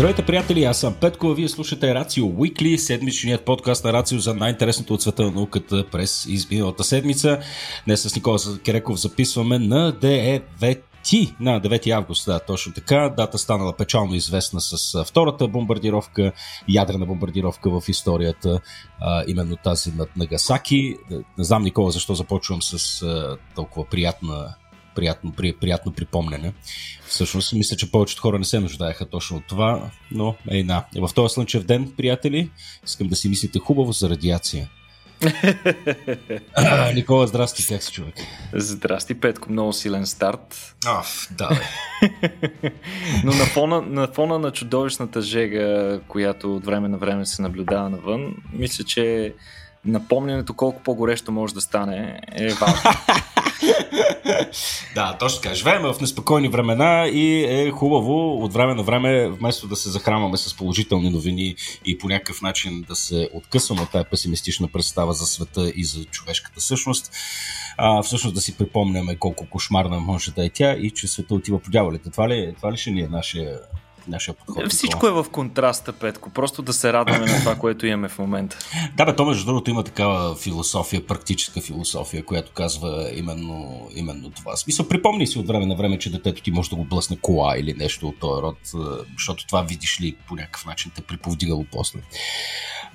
[0.00, 0.64] Здравейте, приятели!
[0.64, 5.02] Аз съм Петко, а вие слушате Рацио Уикли, седмичният подкаст на Рацио за най-интересното от
[5.02, 7.38] света на науката през изминалата седмица.
[7.84, 13.14] Днес с Никола Кереков записваме на 9 ти на 9 август, да, точно така.
[13.16, 16.32] Дата станала печално известна с втората бомбардировка,
[16.68, 18.60] ядрена бомбардировка в историята,
[19.00, 20.96] а, именно тази над Нагасаки.
[21.38, 24.54] Не знам, Никола, защо започвам с а, толкова приятна
[25.00, 26.52] приятно, при, приятно припомнене.
[27.06, 30.84] Всъщност, мисля, че повечето хора не се нуждаеха точно от това, но ей на.
[31.00, 32.50] В този слънчев ден, приятели,
[32.86, 34.68] искам да си мислите хубаво за радиация.
[36.54, 38.14] а, Никола, здрасти, как си човек?
[38.52, 40.76] Здрасти, Петко, много силен старт.
[40.86, 41.50] Аф, да.
[43.24, 47.90] Но на фона, на фона на чудовищната жега, която от време на време се наблюдава
[47.90, 49.34] навън, мисля, че
[49.84, 52.80] напомнянето колко по-горещо може да стане е важно.
[54.94, 55.54] да, точно така.
[55.54, 60.36] Живеем в неспокойни времена и е хубаво от време на време, вместо да се захранваме
[60.36, 65.26] с положителни новини и по някакъв начин да се откъсваме от тази песимистична представа за
[65.26, 67.12] света и за човешката същност,
[67.78, 71.58] а, всъщност да си припомняме колко кошмарна може да е тя и че света отива
[71.58, 72.10] по дяволите.
[72.10, 73.60] Това ли, това ли ще ни е нашия
[74.08, 74.72] нашия подход.
[74.72, 76.30] Всичко е в контраста, Петко.
[76.30, 78.58] Просто да се радваме на това, което имаме в момента.
[78.96, 84.56] Да, бе, то между другото има такава философия, практическа философия, която казва именно, именно това.
[84.56, 87.58] Смисъл, припомни си от време на време, че детето ти може да го блъсне кола
[87.58, 88.58] или нещо от този род,
[89.18, 92.00] защото това видиш ли по някакъв начин те приповдигало после.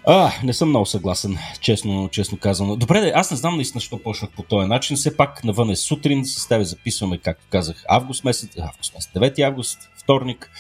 [0.08, 2.76] А, не съм много съгласен, честно, честно казано.
[2.76, 4.98] Добре, аз не знам наистина, защо почнах по този начин.
[4.98, 9.42] Все пак навън е сутрин, с тебе записваме, както казах, август месец, август месец, 9
[9.42, 10.52] август, вторник.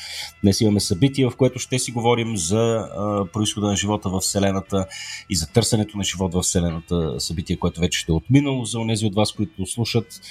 [0.44, 4.86] Днес имаме събитие, в което ще си говорим за а, происхода на живота в Вселената
[5.30, 7.20] и за търсенето на живот в Вселената.
[7.20, 10.22] Събитие, което вече ще е отминало за онези от вас, които слушат.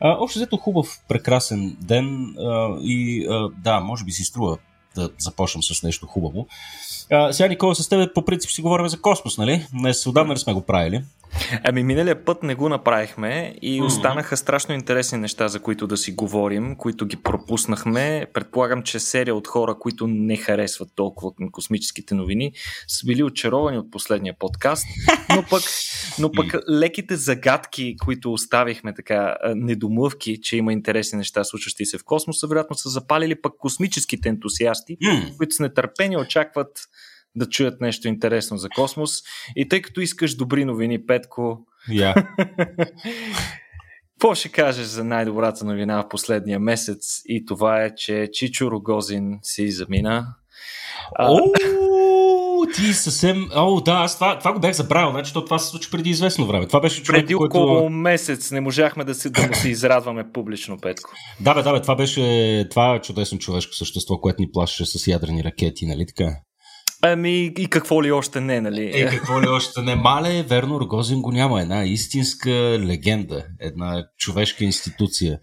[0.00, 4.58] А, общо взето хубав, прекрасен ден а, и а, да, може би си струва
[4.94, 6.46] да започнем с нещо хубаво.
[7.10, 9.66] А, сега, Никола, с теб по принцип си говорим за космос, нали?
[9.72, 11.02] Днес отдавна ли сме го правили?
[11.64, 16.12] Ами миналия път не го направихме и останаха страшно интересни неща, за които да си
[16.12, 18.26] говорим, които ги пропуснахме.
[18.34, 22.52] Предполагам, че серия от хора, които не харесват толкова космическите новини,
[22.88, 24.86] са били очаровани от последния подкаст,
[25.36, 25.62] но пък,
[26.18, 32.04] но пък леките загадки, които оставихме така, недомлъвки, че има интересни неща, случващи се в
[32.04, 34.96] космоса, вероятно са запалили пък космическите ентусиасти,
[35.36, 36.80] които с нетърпение очакват
[37.36, 39.22] да чуят нещо интересно за космос.
[39.56, 41.58] И тъй като искаш добри новини, Петко,
[41.90, 42.26] yeah.
[44.20, 47.20] Какво ще кажеш за най-добрата новина в последния месец?
[47.26, 50.26] И това е, че Чичо Рогозин си замина.
[51.18, 51.38] О,
[52.76, 53.48] ти съвсем...
[53.54, 56.66] О, да, аз това, това го бях забравил, значи това се случи преди известно време.
[56.66, 57.88] Това беше човек, Преди около който...
[57.90, 61.10] месец не можахме да, си, да му се израдваме публично, Петко.
[61.40, 65.06] Да, бе, да, бе, това беше това е чудесно човешко същество, което ни плашеше с
[65.06, 66.36] ядрени ракети, нали така?
[67.02, 68.90] Ами и какво ли още не, нали?
[68.94, 69.94] Е, какво ли още не.
[69.94, 71.60] Мале, верно, Рогозин го няма.
[71.60, 75.38] Една истинска легенда, една човешка институция,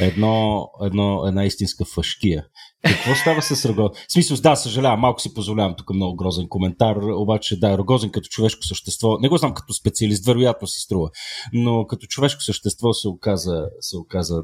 [0.00, 2.44] едно, едно, една истинска фашкия.
[2.82, 4.04] Какво става с Рогозин?
[4.08, 8.28] В смисъл, да, съжалявам, малко си позволявам тук много грозен коментар, обаче да, Рогозин като
[8.28, 11.10] човешко същество, не го знам като специалист, вероятно си струва,
[11.52, 14.42] но като човешко същество се оказа, се оказа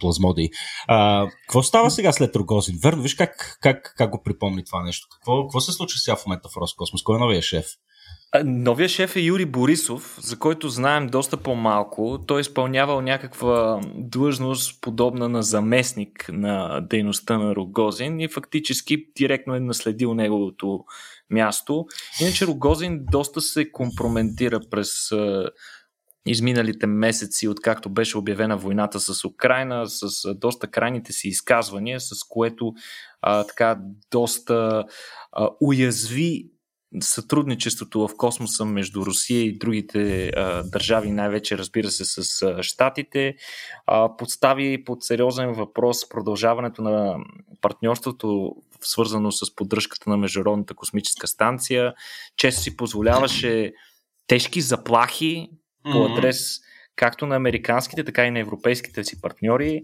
[0.00, 0.48] плазмодий.
[0.88, 2.78] А, какво става сега след Рогозин?
[2.82, 5.06] Верно, виж как, как, как го припомни това нещо.
[5.12, 7.02] Какво, какво се случва сега в момента в Роскосмос?
[7.02, 7.66] Кой е новия шеф?
[8.44, 12.18] Новия шеф е Юри Борисов, за който знаем доста по-малко.
[12.26, 19.54] Той е изпълнявал някаква длъжност, подобна на заместник на дейността на Рогозин и фактически директно
[19.54, 20.84] е наследил неговото
[21.30, 21.86] място.
[22.20, 25.10] Иначе Рогозин доста се компрометира през
[26.26, 32.72] изминалите месеци, откакто беше обявена войната с Украина, с доста крайните си изказвания, с което
[33.22, 33.78] а, така
[34.10, 34.84] доста
[35.32, 36.50] а, уязви
[37.00, 43.34] сътрудничеството в космоса между Русия и другите а, държави, най-вече разбира се с а, щатите,
[43.86, 47.16] а, подстави под сериозен въпрос продължаването на
[47.60, 51.94] партньорството, свързано с поддръжката на Международната космическа станция.
[52.36, 53.72] Често си позволяваше
[54.26, 55.50] тежки заплахи
[55.92, 56.60] по адрес
[56.96, 59.82] както на американските, така и на европейските си партньори.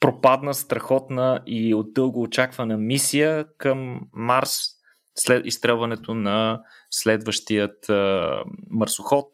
[0.00, 4.74] Пропадна страхотна и от дълго очаквана мисия към Марс
[5.14, 8.28] след изстрелването на следващият а,
[8.70, 9.26] марсоход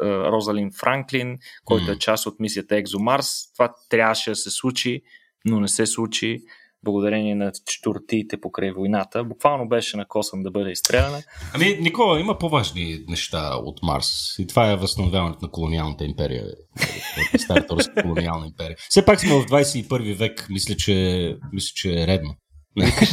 [0.00, 1.94] а, Розалин Франклин, който mm.
[1.94, 3.52] е част от мисията Екзомарс.
[3.52, 5.02] Това трябваше да се случи,
[5.44, 6.40] но не се случи
[6.84, 9.24] благодарение на четвъртиите покрай войната.
[9.24, 11.22] Буквално беше на косъм да бъде изстреляна.
[11.54, 14.38] Ами, Никола, има по-важни неща от Марс.
[14.38, 16.44] И това е възстановяването на колониалната империя.
[17.38, 18.76] Старата колониална империя.
[18.88, 20.46] Все пак сме в 21 век.
[20.50, 22.34] Мисля, че, мисля, че е редно.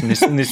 [0.03, 0.45] Не, не,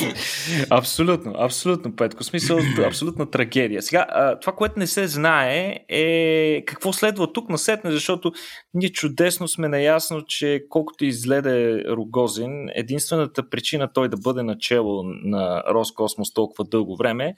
[0.69, 2.23] абсолютно, абсолютно, Петко.
[2.23, 3.81] Смисъл, абсолютна трагедия.
[3.81, 8.31] Сега, това, което не се знае е какво следва тук насетне, защото
[8.73, 15.63] ние чудесно сме наясно, че колкото излезе Рогозин, единствената причина той да бъде начало на
[15.69, 17.35] Роскосмос толкова дълго време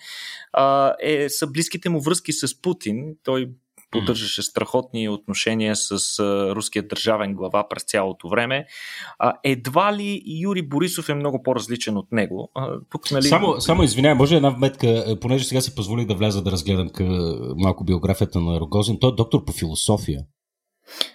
[0.99, 3.15] е, са близките му връзки с Путин.
[3.23, 3.49] Той
[3.99, 8.65] поддържаше страхотни отношения с а, руския държавен глава през цялото време.
[9.19, 12.51] А, едва ли Юрий Борисов е много по-различен от него.
[12.55, 13.23] А, тук, нали...
[13.23, 16.89] Само, само извинявай, може една вметка, е, понеже сега си позволих да вляза да разгледам
[16.89, 17.03] къ...
[17.57, 18.99] малко биографията на Рогозин.
[18.99, 20.19] Той е доктор по философия.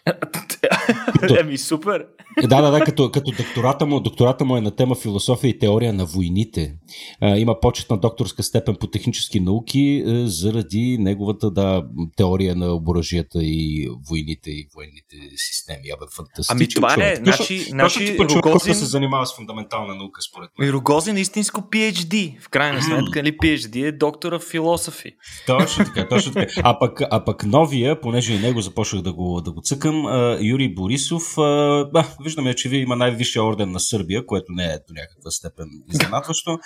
[1.41, 2.07] Еми, супер!
[2.43, 5.59] Е, да, да, да, като, като доктората, му, доктората му е на тема философия и
[5.59, 6.75] теория на войните.
[7.21, 11.85] А, има почетна докторска степен по технически науки а, заради неговата да,
[12.17, 15.91] теория на оборъжията и войните и военните системи.
[15.97, 17.19] Абе, фантастичен ами това човек.
[17.19, 18.75] е, значи, значи Рогозин...
[18.75, 20.71] се занимава с фундаментална наука, според мен.
[20.71, 25.13] Рогозин е истинско PhD, в крайна сметка, нали PhD е доктора в философи.
[25.47, 26.53] Точно така, точно така.
[26.65, 30.05] А пък, а пък новия, понеже и него започнах да го, да го цъкам,
[30.41, 34.95] Юрий Борисов, а, виждаме, че вие има най-висшия орден на Сърбия, което не е до
[34.95, 36.59] някаква степен изненадващо.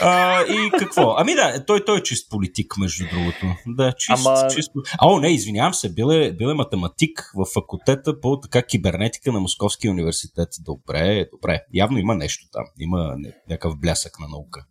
[0.00, 1.14] А, и какво?
[1.18, 3.46] Ами да, той, той е чист политик, между другото.
[3.66, 4.48] Да, чист, Ама...
[4.54, 4.70] чист...
[4.98, 9.32] А, о, не, извинявам се, бил е, бил е математик в факултета по така кибернетика
[9.32, 10.48] на Московския университет.
[10.60, 11.60] Добре, добре.
[11.74, 12.64] Явно има нещо там.
[12.80, 13.16] Има
[13.50, 14.64] някакъв блясък на наука.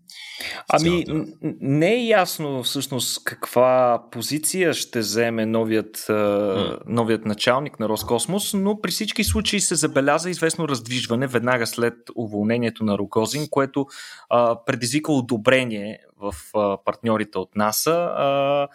[0.69, 1.05] Ами,
[1.61, 6.05] не е ясно всъщност каква позиция ще вземе новият,
[6.87, 12.83] новият началник на Роскосмос, но при всички случаи се забеляза известно раздвижване веднага след уволнението
[12.83, 13.85] на Рогозин, което
[14.29, 18.67] а, предизвика одобрение в а, партньорите от НАСА, а,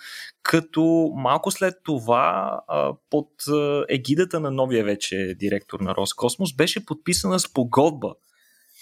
[0.42, 6.86] като малко след това а, под а, егидата на новия вече директор на Роскосмос беше
[6.86, 8.14] подписана спогодба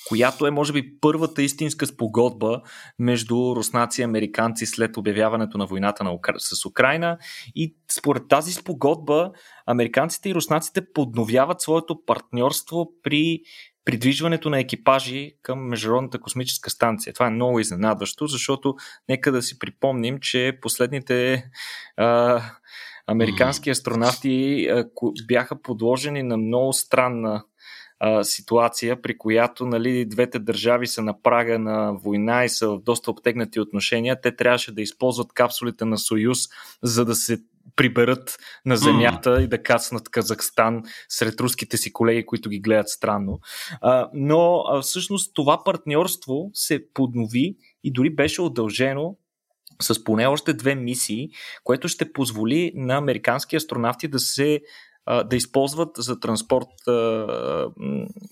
[0.08, 2.60] която е, може би, първата истинска спогодба
[2.98, 6.34] между руснаци и американци след обявяването на войната на Укра...
[6.38, 7.18] с Украина.
[7.54, 9.32] И според тази спогодба,
[9.66, 13.40] американците и руснаците подновяват своето партньорство при
[13.84, 17.12] придвижването на екипажи към Международната космическа станция.
[17.12, 18.74] Това е много изненадващо, защото
[19.08, 21.44] нека да си припомним, че последните
[21.96, 22.42] а,
[23.06, 24.68] американски астронавти
[25.28, 27.44] бяха подложени на много странна
[28.00, 32.78] а, ситуация, при която нали, двете държави са на прага на война и са в
[32.78, 36.38] доста обтегнати отношения, те трябваше да използват капсулите на Союз,
[36.82, 37.38] за да се
[37.76, 39.44] приберат на земята mm.
[39.44, 43.40] и да кацнат Казахстан сред руските си колеги, които ги гледат странно.
[43.80, 49.16] А, но а, всъщност това партньорство се поднови и дори беше удължено
[49.82, 51.28] с поне още две мисии,
[51.64, 54.60] което ще позволи на американски астронавти да се
[55.06, 56.68] да използват за транспорт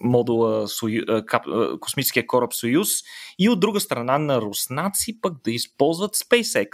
[0.00, 0.66] модула
[1.80, 2.88] космическия кораб Союз
[3.38, 6.68] и от друга страна на руснаци пък да използват SpaceX.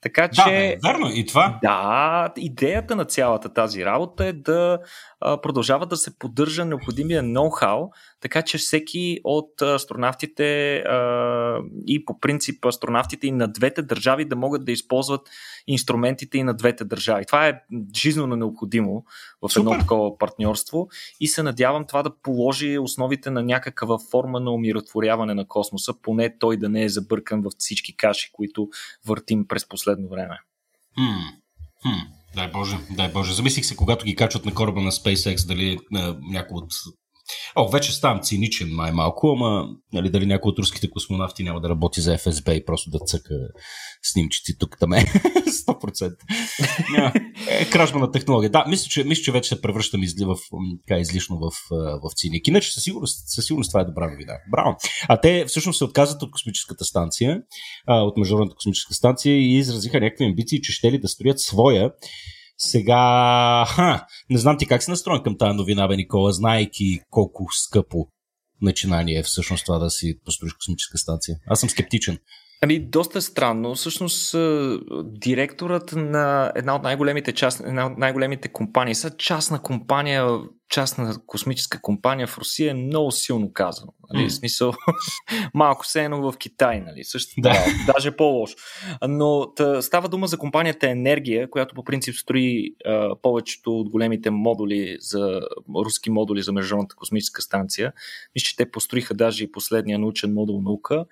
[0.00, 0.78] Така че.
[0.82, 1.58] Да, верно, и това.
[1.62, 4.78] Да, идеята на цялата тази работа е да
[5.42, 7.90] продължава да се поддържа необходимия ноу-хау,
[8.20, 10.76] така че всеки от астронавтите
[11.86, 15.28] и по принцип астронавтите и на двете държави да могат да използват
[15.66, 17.24] инструментите и на двете държави.
[17.26, 17.60] Това е
[17.96, 19.04] жизненно необходимо
[19.42, 19.60] в Супер.
[19.60, 20.88] едно такова партньорство
[21.20, 26.38] и се надявам това да положи основите на някаква форма на умиротворяване на космоса, поне
[26.38, 28.68] той да не е забъркан в всички каши, които
[29.06, 30.38] въртим през последно време.
[30.94, 31.02] Хм.
[31.82, 32.21] Хм.
[32.34, 33.34] Дай Боже, дай Боже.
[33.34, 36.72] Замислих се, когато ги качват на кораба на SpaceX, дали на някой от
[37.56, 42.00] О, вече ставам циничен май-малко, ама нали, дали някой от руските космонавти няма да работи
[42.00, 43.34] за ФСБ и просто да цъка
[44.02, 45.04] снимчици тук там е.
[45.68, 46.14] 100%.
[47.48, 48.50] е, кражба на технология.
[48.50, 50.36] Да, мисля, че, мисля, че вече се превръщам изли, в,
[50.86, 51.50] така, излишно в,
[52.02, 52.48] в циник.
[52.48, 54.32] Иначе със сигурност, със сигурност това е добра новина.
[54.50, 54.76] Браво.
[55.08, 57.42] А те всъщност се отказват от космическата станция,
[57.88, 61.90] от Международната космическа станция и изразиха някакви амбиции, че ще ли да строят своя
[62.64, 67.46] сега, ха, не знам ти как се настроен към тази новина, бе, Никола, знаеки колко
[67.52, 68.06] скъпо
[68.60, 71.36] начинание е всъщност това да си построиш космическа станция.
[71.46, 72.18] Аз съм скептичен.
[72.64, 73.74] Ами, доста странно.
[73.74, 74.36] Всъщност,
[75.04, 80.28] директорът на една от най-големите, част, една от най-големите компании, са частна компания,
[80.68, 83.92] частна космическа компания в Русия е много силно казано.
[84.12, 84.24] Нали?
[84.24, 84.28] Mm.
[84.28, 84.72] В смисъл,
[85.54, 87.04] малко се едно в Китай, нали?
[87.04, 87.64] Също да.
[87.86, 88.56] даже по-лошо.
[89.08, 94.30] Но тъ, става дума за компанията Енергия, която по принцип строи а, повечето от големите
[94.30, 95.40] модули за
[95.86, 97.92] руски модули за Международната космическа станция.
[98.34, 101.04] Мисля, че те построиха даже и последния научен модул наука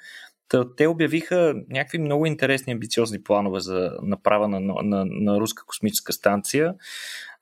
[0.77, 6.75] те обявиха някакви много интересни амбициозни планове за направа на, на, на руска космическа станция.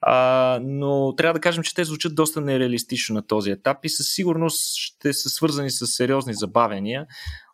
[0.01, 4.15] А, но трябва да кажем, че те звучат доста нереалистично на този етап и със
[4.15, 7.07] сигурност ще са свързани с сериозни забавения.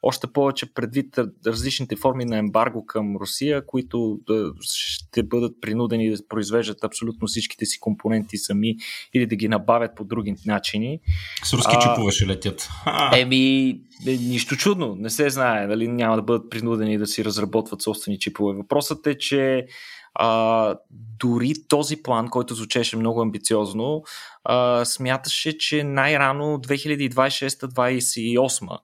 [0.02, 4.18] Още повече предвид различните форми на ембарго към Русия, които
[4.60, 8.76] ще бъдат принудени да произвеждат абсолютно всичките си компоненти сами
[9.14, 11.00] или да ги набавят по други начини.
[11.44, 12.68] С руски чипове ще летят.
[13.16, 13.68] Еми,
[14.06, 14.94] е, нищо чудно.
[14.98, 18.56] Не се знае дали няма да бъдат принудени да си разработват собствени чипове.
[18.56, 19.66] Въпросът е, че
[20.14, 20.74] а,
[21.18, 24.02] дори този план, който звучеше много амбициозно,
[24.44, 28.78] а, смяташе, че най-рано 2026-2028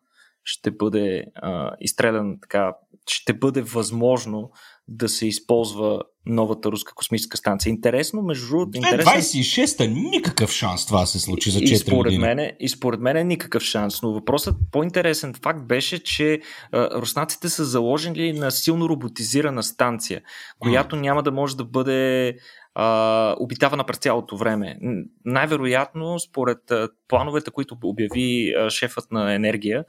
[0.44, 2.72] ще бъде а, изстрелян така,
[3.08, 4.50] ще бъде възможно
[4.90, 7.70] да се използва новата руска космическа станция.
[7.70, 8.76] Интересно, между другото.
[8.76, 9.20] Интересен...
[9.20, 12.18] 26-та никакъв шанс това се случи за 4 и според години.
[12.18, 14.02] Мене, и според мен е никакъв шанс.
[14.02, 16.40] Но въпросът, по-интересен факт беше, че
[16.72, 20.20] а, руснаците са заложили на силно роботизирана станция,
[20.58, 21.00] която mm.
[21.00, 22.34] няма да може да бъде
[22.74, 24.78] а, обитавана през цялото време.
[25.24, 29.84] Най-вероятно, според а, плановете, които обяви а, шефът на енергия,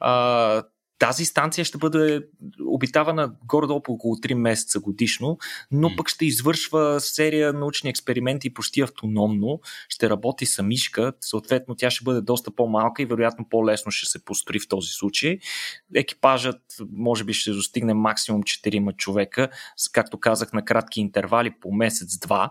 [0.00, 0.62] а,
[0.98, 2.26] тази станция ще бъде
[2.66, 5.38] обитавана горе-долу по около 3 месеца годишно,
[5.70, 12.04] но пък ще извършва серия научни експерименти почти автономно, ще работи самишка, съответно тя ще
[12.04, 15.38] бъде доста по-малка и вероятно по-лесно ще се построи в този случай.
[15.94, 16.62] Екипажът
[16.92, 19.48] може би ще достигне максимум 4 човека,
[19.92, 22.50] както казах, на кратки интервали по месец-два,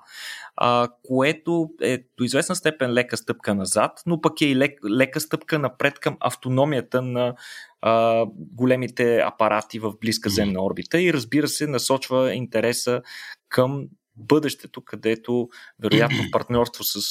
[1.03, 5.59] което е до известна степен лека стъпка назад, но пък е и лек, лека стъпка
[5.59, 7.35] напред към автономията на
[7.81, 13.01] а, големите апарати в близка земна орбита и разбира се насочва интереса
[13.49, 15.49] към бъдещето, където
[15.79, 17.01] вероятно партньорство с,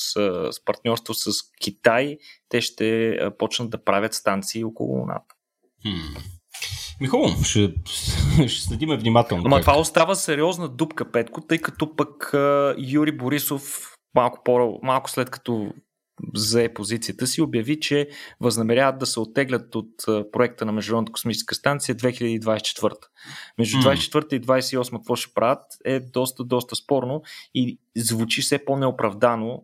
[0.53, 5.35] с партньорство с Китай те ще почнат да правят станции около Луната.
[7.01, 7.75] Ми хубаво, ще,
[8.49, 9.43] ще следиме внимателно.
[9.47, 12.35] Ама това остава сериозна дупка, Петко, тъй като пък
[12.79, 15.73] Юри Борисов малко, по, малко след като
[16.35, 18.09] зае позицията си, обяви, че
[18.41, 19.93] възнамеряват да се оттеглят от
[20.33, 22.93] проекта на Международната космическа станция 2024.
[23.59, 27.23] Между 24 и 28 какво ще правят е доста, доста спорно
[27.55, 29.63] и звучи все по-неоправдано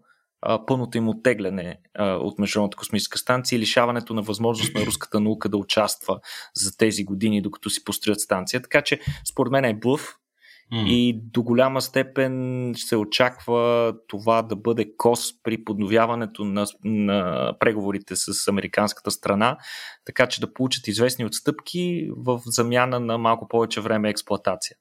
[0.67, 5.57] пълното им оттегляне от Международната космическа станция и лишаването на възможност на руската наука да
[5.57, 6.21] участва
[6.55, 8.63] за тези години, докато си построят станция.
[8.63, 10.17] Така че, според мен е блъв,
[10.73, 10.89] Mm.
[10.89, 18.17] И до голяма степен се очаква това да бъде кос при подновяването на, на преговорите
[18.17, 19.59] с американската страна,
[20.05, 24.77] така че да получат известни отстъпки в замяна на малко повече време експлоатация.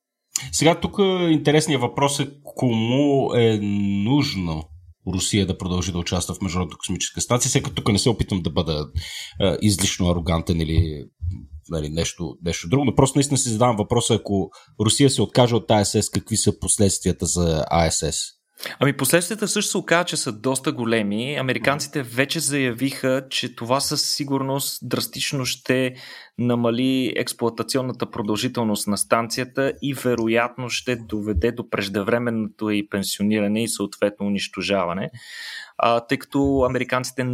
[0.52, 0.98] Сега тук
[1.30, 3.60] интересният въпрос е кому е
[4.06, 4.64] нужно
[5.08, 8.50] Русия да продължи да участва в Международната космическа станция, сега тук не се опитам да
[8.50, 8.88] бъда
[9.42, 11.06] е, излишно арогантен или
[11.70, 14.50] нали, нещо, нещо друго, но просто наистина си задавам въпроса, ако
[14.86, 18.41] Русия се откаже от АСС, какви са последствията за АСС?
[18.80, 21.36] Ами последствията също се оказа, че са доста големи.
[21.36, 25.96] Американците вече заявиха, че това със сигурност драстично ще
[26.38, 34.26] намали експлуатационната продължителност на станцията и вероятно ще доведе до преждевременното и пенсиониране и съответно
[34.26, 35.12] унищожаване.
[35.78, 37.28] А, тъй като американците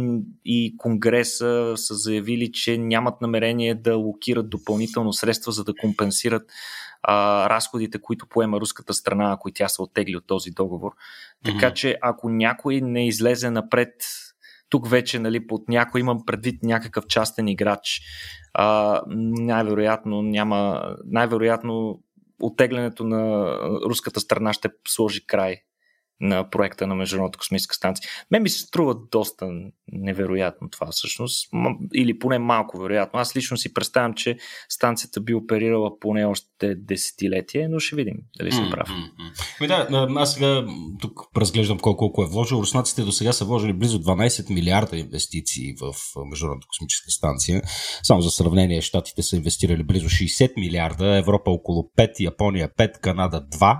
[0.44, 6.42] и Конгреса са заявили, че нямат намерение да локират допълнително средства, за да компенсират
[7.10, 10.92] а, разходите, които поема руската страна, ако и тя се оттегли от този договор.
[10.92, 11.52] Mm-hmm.
[11.52, 13.94] Така че ако някой не излезе напред,
[14.68, 18.00] тук вече нали, под някой имам предвид някакъв частен играч,
[18.54, 22.02] а, най-вероятно няма, най-вероятно
[22.42, 23.52] оттеглянето на
[23.88, 25.56] руската страна ще сложи край
[26.20, 28.10] на проекта на Международната космическа станция.
[28.30, 29.46] Мен ми се струва доста
[29.92, 31.50] невероятно това всъщност,
[31.94, 33.20] или поне малко вероятно.
[33.20, 38.52] Аз лично си представям, че станцията би оперирала поне още десетилетие, но ще видим дали
[38.52, 38.88] съм прав.
[39.60, 40.66] Ами да, аз сега
[41.00, 42.56] тук разглеждам колко, колко е вложил.
[42.56, 45.94] Руснаците до сега са вложили близо 12 милиарда инвестиции в
[46.30, 47.62] Международната космическа станция.
[48.02, 53.46] Само за сравнение, щатите са инвестирали близо 60 милиарда, Европа около 5, Япония 5, Канада
[53.52, 53.76] 2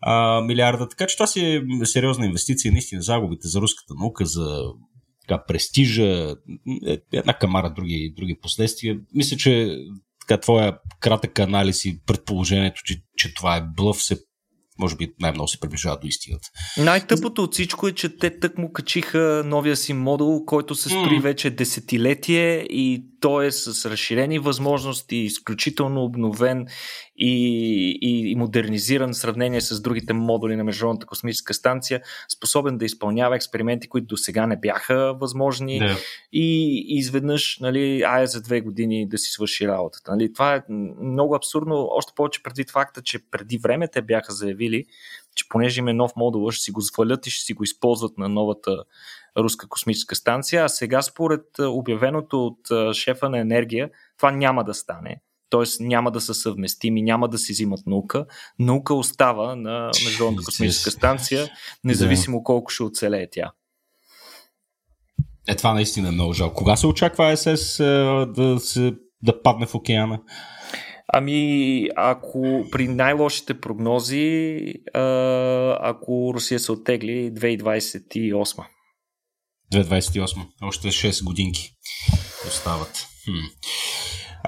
[0.00, 0.88] а, милиарда.
[0.88, 2.72] Така че това си е сериозна инвестиция.
[2.72, 4.62] Наистина загубите за руската наука, за
[5.28, 6.36] така, престижа,
[6.86, 8.98] е, една камара други, други последствия.
[9.14, 9.78] Мисля, че
[10.20, 14.18] така, твоя кратък анализ и предположението, че, че това е блъв, се
[14.78, 16.48] може би най-много се приближава до истината.
[16.78, 21.18] Най-тъпото от всичко е, че те тък му качиха новия си модул, който се строи
[21.18, 21.22] mm.
[21.22, 26.66] вече десетилетие и той е с разширени възможности, изключително обновен
[27.18, 32.84] и, и, и модернизиран в сравнение с другите модули на Международната космическа станция, способен да
[32.84, 35.98] изпълнява експерименти, които до сега не бяха възможни yeah.
[36.32, 40.10] и, и изведнъж нали, ая за две години да си свърши работата.
[40.10, 40.62] Нали, това е
[41.02, 44.84] много абсурдно, още повече преди факта, че преди време те бяха заявили,
[45.34, 48.18] че понеже им е нов модул, ще си го свалят и ще си го използват
[48.18, 48.84] на новата
[49.38, 55.20] руска космическа станция, а сега според обявеното от шефа на енергия, това няма да стане.
[55.50, 55.84] Т.е.
[55.84, 58.26] няма да са съвместими, няма да си взимат наука.
[58.58, 61.48] Наука остава на Международната космическа станция,
[61.84, 63.52] независимо колко ще оцелее тя.
[65.48, 66.54] Е, това наистина е много жалко.
[66.54, 67.78] Кога се очаква АСС
[68.28, 70.20] да, се, да падне в океана?
[71.12, 74.58] Ами, ако при най-лошите прогнози,
[75.80, 78.64] ако Русия се оттегли 2028.
[79.72, 80.46] 2028.
[80.62, 81.72] Още 6 годинки
[82.48, 83.06] остават.
[83.24, 83.30] Хм.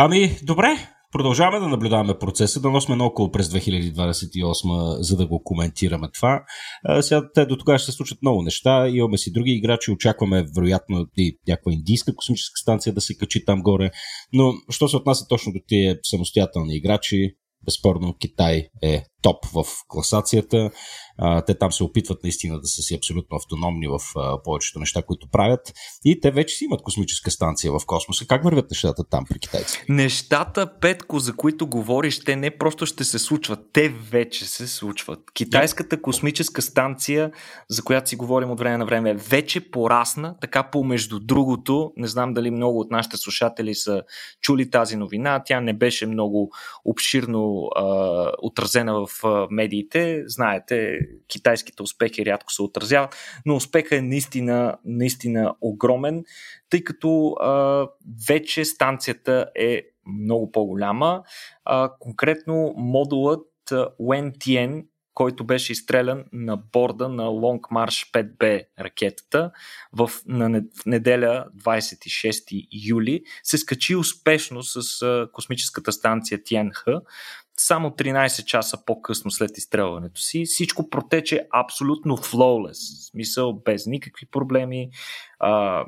[0.03, 0.67] Ами, добре.
[1.13, 6.45] Продължаваме да наблюдаваме процеса, да носме около през 2028, за да го коментираме това.
[6.85, 8.89] А, сега те до тогава ще се случат много неща.
[8.89, 13.63] Имаме си други играчи, очакваме вероятно и някаква индийска космическа станция да се качи там
[13.63, 13.91] горе.
[14.33, 17.31] Но, що се отнася точно до тия самостоятелни играчи,
[17.65, 20.71] безспорно Китай е топ в класацията.
[21.23, 25.03] А, те там се опитват наистина да са си абсолютно автономни в а, повечето неща,
[25.03, 25.73] които правят.
[26.05, 28.27] И те вече си имат космическа станция в космоса.
[28.27, 29.85] Как вървят нещата там при китайци?
[29.89, 35.19] Нещата, Петко, за които говориш, те не просто ще се случват, те вече се случват.
[35.35, 37.31] Китайската космическа станция,
[37.69, 41.93] за която си говорим от време на време, вече порасна, така помежду другото.
[41.97, 44.03] Не знам дали много от нашите слушатели са
[44.41, 45.43] чули тази новина.
[45.45, 46.51] Тя не беше много
[46.85, 47.85] обширно а,
[48.43, 49.10] отразена в
[49.51, 50.23] медиите.
[50.27, 50.99] Знаете,
[51.29, 56.25] китайските успехи рядко се отразяват, но успехът е наистина, наистина огромен,
[56.71, 57.87] тъй като а,
[58.29, 61.23] вече станцията е много по-голяма.
[61.65, 63.47] А, конкретно модулът
[64.01, 69.51] Wentien, който беше изстрелян на борда на Long March 5B ракетата
[69.93, 76.85] в, на, неделя 26 юли, се скачи успешно с космическата станция Тиенх
[77.67, 84.27] само 13 часа по-късно след изстрелването си, всичко протече абсолютно flawless, в смисъл без никакви
[84.27, 84.91] проблеми.
[85.39, 85.85] А,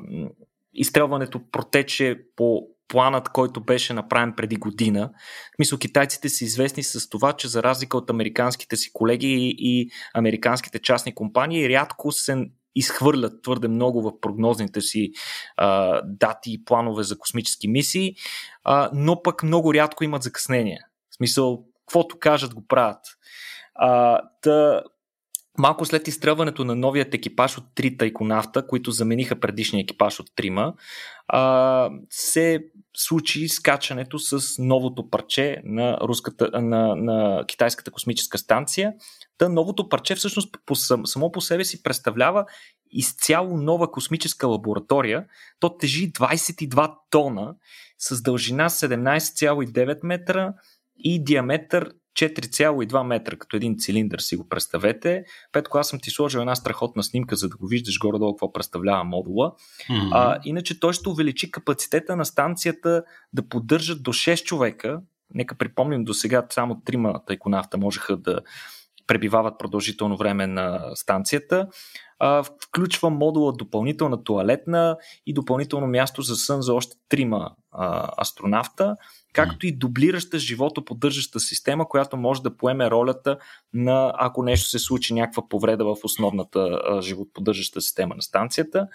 [0.73, 5.11] изстрелването протече по планът, който беше направен преди година.
[5.51, 9.89] В смисъл, китайците са известни с това, че за разлика от американските си колеги и
[10.13, 15.11] американските частни компании, рядко се изхвърлят твърде много в прогнозните си
[15.57, 18.15] а, дати и планове за космически мисии,
[18.63, 20.79] а, но пък много рядко имат закъснения.
[21.13, 22.99] В смисъл, каквото кажат, го правят.
[23.75, 24.83] А, та,
[25.57, 30.73] малко след изстрелването на новият екипаж от три тайконавта, които замениха предишния екипаж от трима,
[31.27, 32.65] а, се
[32.97, 38.93] случи скачането с новото парче на, руската, на, на китайската космическа станция.
[39.37, 42.45] Та новото парче всъщност по, само по себе си представлява
[42.91, 45.25] изцяло нова космическа лаборатория.
[45.59, 47.55] То тежи 22 тона
[47.99, 50.53] с дължина 17,9 метра,
[50.99, 55.23] и диаметър 4,2 метра, като един цилиндър си го представете.
[55.51, 59.03] Петко, аз съм ти сложил една страхотна снимка, за да го виждаш горе-долу какво представлява
[59.03, 59.51] модула.
[59.89, 60.09] Mm-hmm.
[60.11, 63.03] А, иначе той ще увеличи капацитета на станцията
[63.33, 65.01] да поддържат до 6 човека.
[65.33, 68.39] Нека припомним, до сега само трима тайконавта можеха да
[69.07, 71.67] пребивават продължително време на станцията.
[72.19, 78.95] А, включва модула допълнителна туалетна и допълнително място за сън за още трима а, астронавта
[79.33, 83.37] както и дублираща живото поддържаща система, която може да поеме ролята
[83.73, 88.87] на ако нещо се случи някаква повреда в основната животоподдържаща система на станцията.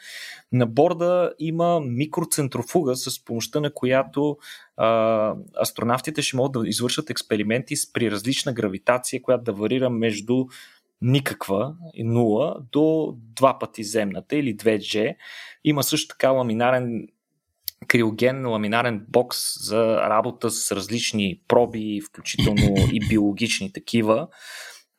[0.53, 4.37] На борда има микроцентрофуга, с помощта на която
[4.77, 10.47] а, астронавтите ще могат да извършат експерименти при различна гравитация, която да варира между
[11.03, 15.17] никаква, нула, до два пъти земната или 2G.
[15.65, 17.09] Има също така ламинарен
[17.89, 19.39] криоген ламинарен бокс
[19.69, 24.29] за работа с различни проби, включително и биологични такива.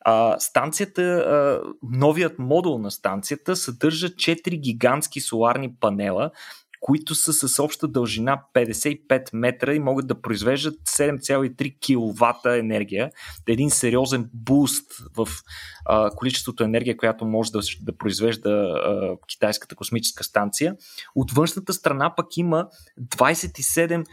[0.04, 6.30] А, станцията, а, новият модул на станцията съдържа 4 гигантски соларни панела,
[6.80, 13.10] които са с обща дължина 55 метра и могат да произвеждат 7,3 кВт енергия.
[13.48, 15.28] Един сериозен буст в
[15.84, 20.76] а, количеството енергия, която може да, да произвежда а, китайската космическа станция.
[21.14, 22.68] От външната страна пък има
[23.00, 24.06] 27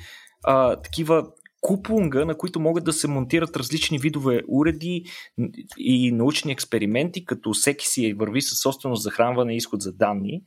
[0.44, 1.28] а, такива
[1.62, 5.04] куплунга, на които могат да се монтират различни видове уреди
[5.78, 10.42] и научни експерименти, като всеки си върви със собствено захранване и изход за данни.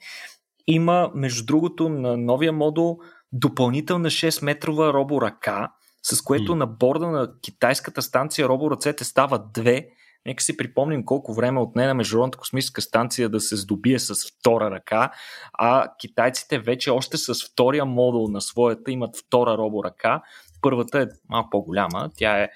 [0.71, 2.99] Има, между другото, на новия модул
[3.33, 5.69] допълнителна 6-метрова роборъка,
[6.03, 6.59] с което mm.
[6.59, 9.87] на борда на китайската станция роборъцете стават две.
[10.27, 14.71] Нека си припомним колко време отне на Международната космическа станция да се здобие с втора
[14.71, 15.11] ръка,
[15.53, 20.21] а китайците вече още с втория модул на своята имат втора роборъка.
[20.63, 22.49] Първата е малко по-голяма, тя е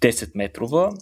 [0.00, 0.92] 10 метрова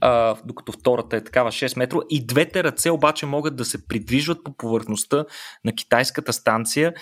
[0.00, 1.98] а, докато втората е такава 6 метра.
[2.10, 5.24] И двете ръце обаче могат да се придвижват по повърхността
[5.64, 6.94] на китайската станция,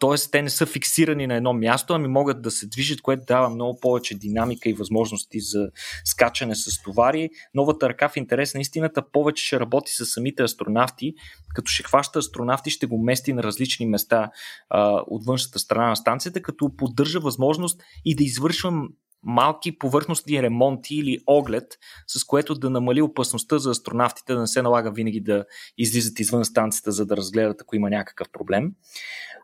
[0.00, 0.30] т.е.
[0.32, 3.80] те не са фиксирани на едно място, ами могат да се движат, което дава много
[3.80, 5.68] повече динамика и възможности за
[6.04, 7.30] скачане с товари.
[7.54, 11.14] Новата ръка в интерес на истината повече ще работи с самите астронавти,
[11.54, 14.30] като ще хваща астронавти, ще го мести на различни места
[14.68, 18.88] а, от външната страна на станцията, като поддържа възможност и да извършвам
[19.22, 21.64] малки повърхностни ремонти или оглед,
[22.06, 25.44] с което да намали опасността за астронавтите да не се налага винаги да
[25.78, 28.72] излизат извън станцията, за да разгледат ако има някакъв проблем.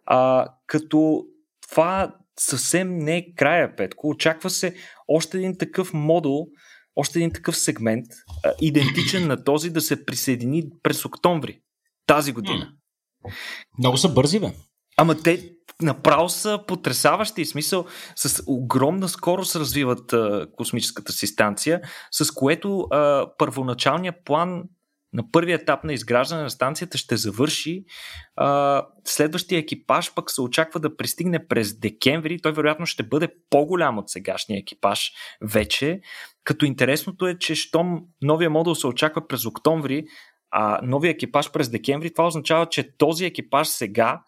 [0.06, 1.24] А, като
[1.68, 4.08] това съвсем не е края, Петко.
[4.08, 4.74] Очаква се
[5.08, 6.46] още един такъв модул,
[6.96, 8.06] още един такъв сегмент,
[8.44, 11.60] а, идентичен на този, да се присъедини през октомври
[12.06, 12.72] тази година.
[13.78, 14.52] Много са бързи, бе.
[14.96, 17.44] Ама те направо са потрясаващи.
[17.44, 17.86] Смисъл,
[18.16, 24.62] с огромна скорост развиват а, космическата си станция, с което а, първоначалният план
[25.12, 27.84] на първият етап на изграждане на станцията ще завърши.
[28.36, 32.38] А, следващия екипаж пък се очаква да пристигне през декември.
[32.42, 35.10] Той вероятно ще бъде по-голям от сегашния екипаж
[35.42, 36.00] вече.
[36.44, 40.04] Като интересното е, че щом новия модул се очаква през октомври,
[40.50, 44.20] а новия екипаж през декември, това означава, че този екипаж сега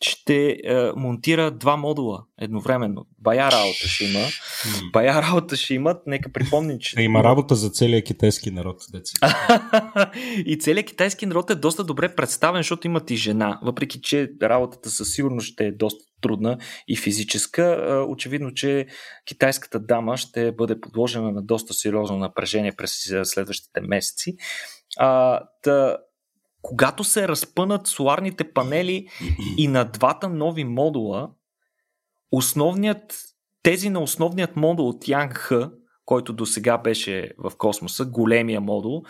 [0.00, 3.06] ще е, монтира два модула едновременно.
[3.18, 4.20] Бая работа ще има.
[4.92, 6.02] Бая работа ще имат.
[6.06, 7.00] Нека припомним, че...
[7.00, 8.76] Има работа за целия китайски народ.
[10.46, 13.60] и целият китайски народ е доста добре представен, защото имат и жена.
[13.62, 17.86] Въпреки, че работата със сигурност ще е доста трудна и физическа.
[17.88, 18.86] Е, очевидно, че
[19.24, 24.36] китайската дама ще бъде подложена на доста сериозно напрежение през следващите месеци.
[24.98, 25.96] А, да,
[26.66, 29.08] когато се разпънат соларните панели
[29.56, 31.30] и на двата нови модула,
[32.32, 33.18] основният,
[33.62, 35.70] тези на основният модул от Yang
[36.04, 39.02] който до сега беше в космоса, големия модул,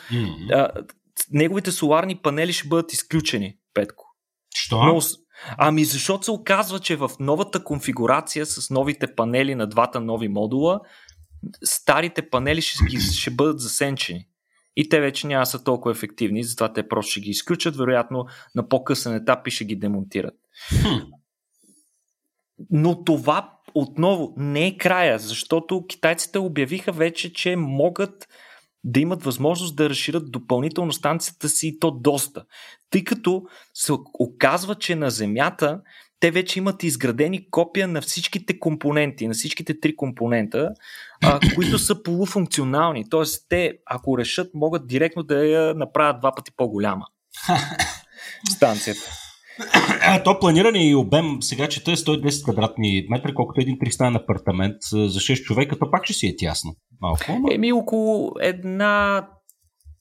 [0.52, 0.68] а,
[1.30, 4.04] неговите соларни панели ще бъдат изключени, Петко.
[4.54, 4.82] Що?
[4.82, 5.00] Но,
[5.58, 10.80] ами защото се оказва, че в новата конфигурация с новите панели на двата нови модула,
[11.64, 14.26] старите панели ще, ще бъдат засенчени
[14.76, 18.68] и те вече няма са толкова ефективни, затова те просто ще ги изключат, вероятно на
[18.68, 20.34] по-късен етап и ще ги демонтират.
[20.82, 20.94] Хм.
[22.70, 28.28] Но това отново не е края, защото китайците обявиха вече, че могат
[28.84, 32.44] да имат възможност да разширят допълнително станцията си и то доста.
[32.90, 33.42] Тъй като
[33.74, 35.80] се оказва, че на Земята
[36.20, 40.70] те вече имат изградени копия на всичките компоненти, на всичките три компонента,
[41.24, 43.10] а, които са полуфункционални.
[43.10, 47.06] Тоест, те, ако решат, могат директно да я направят два пъти по-голяма.
[48.50, 49.10] Станцията.
[50.02, 54.76] А, то планиране и обем, сега че е 110 квадратни метра, колкото един пристанен апартамент
[54.90, 56.76] за 6 човека, то пак ще си е тясно.
[57.00, 57.52] Малко, но...
[57.52, 59.26] Еми около една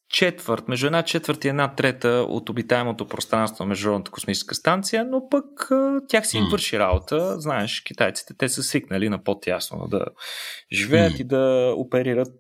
[0.10, 5.30] четвърт, между една четвърт и една трета от обитаемото пространство на Международната космическа станция, но
[5.30, 5.70] пък
[6.08, 7.40] тях си им върши работа.
[7.40, 10.06] Знаеш, китайците, те са свикнали на по-тясно да
[10.72, 11.22] живеят mm.
[11.22, 12.34] и да оперират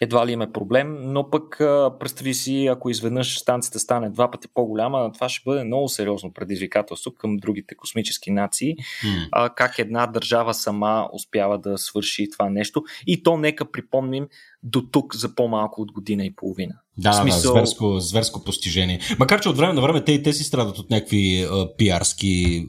[0.00, 1.56] едва ли има проблем, но пък
[2.00, 7.14] представи си, ако изведнъж станцията стане два пъти по-голяма, това ще бъде много сериозно предизвикателство
[7.14, 8.76] към другите космически нации.
[8.76, 9.28] Mm.
[9.32, 12.82] А, как една държава сама успява да свърши това нещо.
[13.06, 14.28] И то нека припомним
[14.62, 16.74] до тук за по-малко от година и половина.
[16.98, 17.54] Да, смисъл...
[17.54, 19.00] да, зверско, зверско постижение.
[19.18, 22.66] Макар, че от време на време те и те си страдат от някакви а, пиарски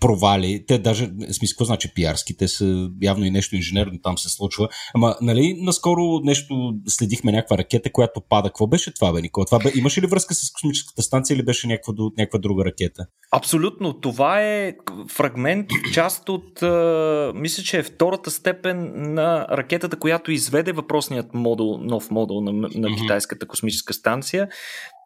[0.00, 0.64] провали.
[0.66, 2.36] Те даже, смисъл, какво значи пиарски?
[2.36, 4.68] Те са явно и нещо инженерно там се случва.
[4.94, 8.48] Ама, нали, наскоро нещо следихме някаква ракета, която пада.
[8.48, 9.46] Какво беше това, бе, Никола?
[9.46, 13.06] Това бе, имаше ли връзка с космическата станция или беше някаква, някаква друга ракета?
[13.32, 14.00] Абсолютно.
[14.00, 14.74] Това е
[15.10, 21.78] фрагмент, част от, а, мисля, че е втората степен на ракетата, която изведе въпросният модул,
[21.78, 23.00] нов модул на, на mm-hmm.
[23.00, 24.48] китайската космическа космическа станция.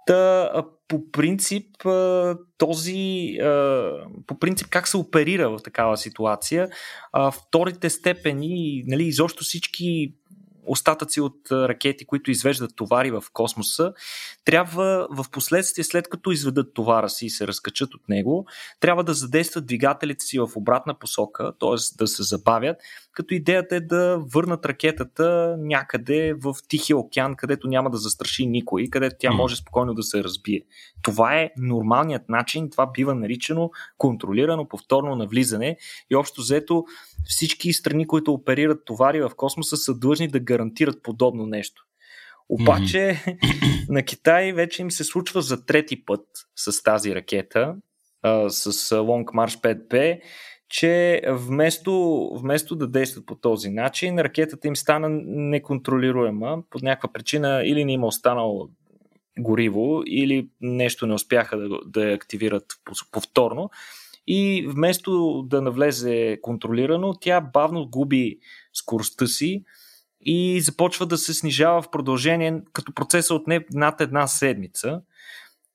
[0.06, 0.50] Та,
[0.88, 1.66] по принцип,
[2.58, 3.38] този,
[4.26, 6.68] по принцип, как се оперира в такава ситуация,
[7.32, 10.14] вторите степени, нали, изобщо всички
[10.66, 13.92] остатъци от ракети, които извеждат товари в космоса,
[14.44, 18.46] трябва в последствие, след като изведат товара си и се разкачат от него,
[18.80, 21.96] трябва да задействат двигателите си в обратна посока, т.е.
[21.98, 22.76] да се забавят,
[23.12, 28.88] като идеята е да върнат ракетата някъде в Тихия океан, където няма да застраши никой,
[28.90, 30.62] където тя може спокойно да се разбие.
[31.02, 35.76] Това е нормалният начин, това бива наричано контролирано повторно навлизане
[36.10, 36.84] и общо взето
[37.24, 41.82] всички страни, които оперират товари в космоса са длъжни да гарантират подобно нещо.
[42.48, 43.88] Обаче mm-hmm.
[43.88, 46.26] на Китай вече им се случва за трети път
[46.56, 47.74] с тази ракета,
[48.48, 50.20] с Long March 5B
[50.68, 57.62] че вместо, вместо да действат по този начин, ракетата им стана неконтролируема по някаква причина
[57.64, 58.68] или не има останало
[59.38, 62.64] гориво, или нещо не успяха да, да я активират
[63.12, 63.70] повторно.
[64.26, 68.38] И вместо да навлезе контролирано, тя бавно губи
[68.72, 69.64] скоростта си
[70.20, 75.00] и започва да се снижава в продължение като процеса от не над една седмица.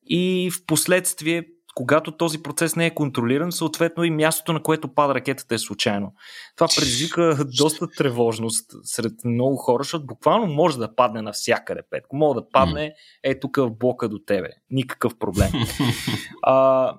[0.06, 5.16] И в последствие когато този процес не е контролиран, съответно и мястото, на което пада
[5.16, 6.14] ракетата е случайно.
[6.56, 12.16] Това предизвика доста тревожност сред много хора, защото буквално може да падне навсякъде, Петко.
[12.16, 14.50] Може да падне е тук в блока до тебе.
[14.72, 15.50] Никакъв проблем.
[16.42, 16.96] а,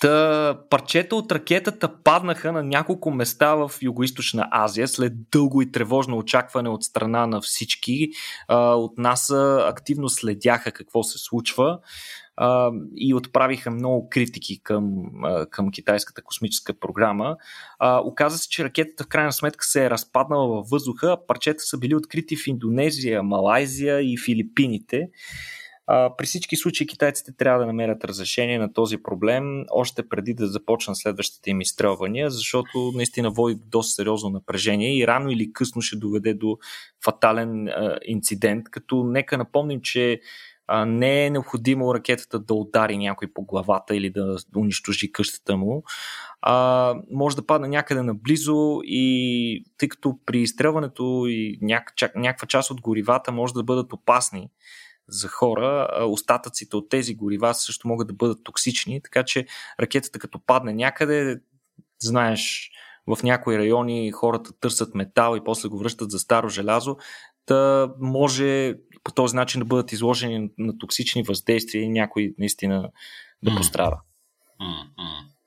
[0.00, 6.18] Та, парчета от ракетата паднаха на няколко места в Юго-Источна Азия след дълго и тревожно
[6.18, 8.08] очакване от страна на всички.
[8.48, 9.30] От нас
[9.64, 11.78] активно следяха какво се случва
[12.96, 14.92] и отправиха много критики към,
[15.50, 17.36] към китайската космическа програма.
[17.82, 21.16] Оказа се, че ракетата в крайна сметка се е разпаднала във въздуха.
[21.28, 25.08] Парчета са били открити в Индонезия, Малайзия и Филипините.
[25.88, 30.96] При всички случаи китайците трябва да намерят разрешение на този проблем още преди да започнат
[30.96, 35.96] следващите им изстрелвания, защото наистина води до доста сериозно напрежение и рано или късно ще
[35.96, 36.58] доведе до
[37.04, 37.68] фатален
[38.06, 40.20] инцидент, като нека напомним, че
[40.86, 45.82] не е необходимо ракетата да удари някой по главата или да унищожи къщата му.
[46.40, 52.70] А, може да падне някъде наблизо и тъй като при изстрелването и няк, някаква част
[52.70, 54.50] от горивата може да бъдат опасни
[55.08, 59.46] за хора, остатъците от тези горива също могат да бъдат токсични, така че
[59.80, 61.40] ракетата като падне някъде,
[62.02, 62.70] знаеш,
[63.06, 66.96] в някои райони хората търсят метал и после го връщат за старо желязо,
[67.46, 72.90] да може по този начин да бъдат изложени на токсични въздействия и някой наистина
[73.42, 74.00] да пострада.
[74.60, 75.37] Mm-hmm.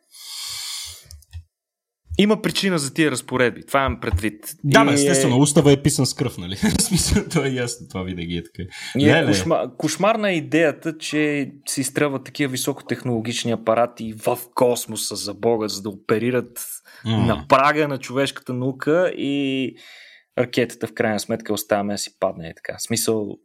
[2.18, 3.66] Има причина за тия разпоредби.
[3.66, 4.56] Това имам предвид.
[4.64, 4.94] Да, и...
[4.94, 6.56] естествено, устава е писан с кръв, нали?
[6.80, 8.70] В смисъл, това е ясно, това винаги е така.
[8.98, 9.72] И е, кошма...
[9.78, 15.90] Кошмарна е идеята, че се изтръват такива високотехнологични апарати в космоса за Бога, за да
[15.90, 16.60] оперират
[17.06, 17.26] mm.
[17.26, 19.74] на прага на човешката наука и
[20.38, 22.80] ракетата в крайна сметка оставяме да си падне и така.
[22.80, 23.38] Смисъл.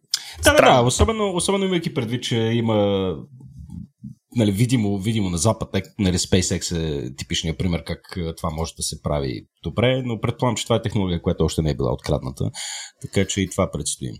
[0.45, 3.11] Да, да, да, особено, особено имайки предвид, че има
[4.37, 5.69] нали, видимо, видимо на Запад,
[5.99, 10.65] нали, SpaceX е типичният пример как това може да се прави добре, но предполагам, че
[10.65, 12.51] това е технология, която още не е била открадната,
[13.03, 14.11] така че и това предстои.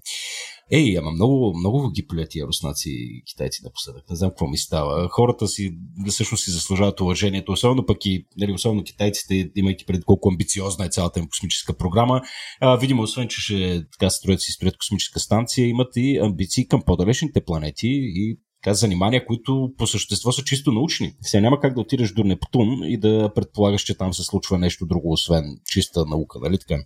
[0.71, 4.11] Ей, ама много, много ги полят руснаци и китайци напоследък.
[4.11, 5.09] Не знам какво ми става.
[5.09, 5.71] Хората си
[6.09, 10.89] всъщност си заслужават уважението, особено пък и, нали, особено китайците, имайки пред колко амбициозна е
[10.89, 12.23] цялата им космическа програма.
[12.61, 16.83] А, видимо, освен, че ще така строят си строят космическа станция, имат и амбиции към
[16.87, 21.15] по-далечните планети и така, занимания, които по същество са чисто научни.
[21.21, 24.87] Сега няма как да отидеш до Нептун и да предполагаш, че там се случва нещо
[24.87, 26.83] друго, освен чиста наука, нали така?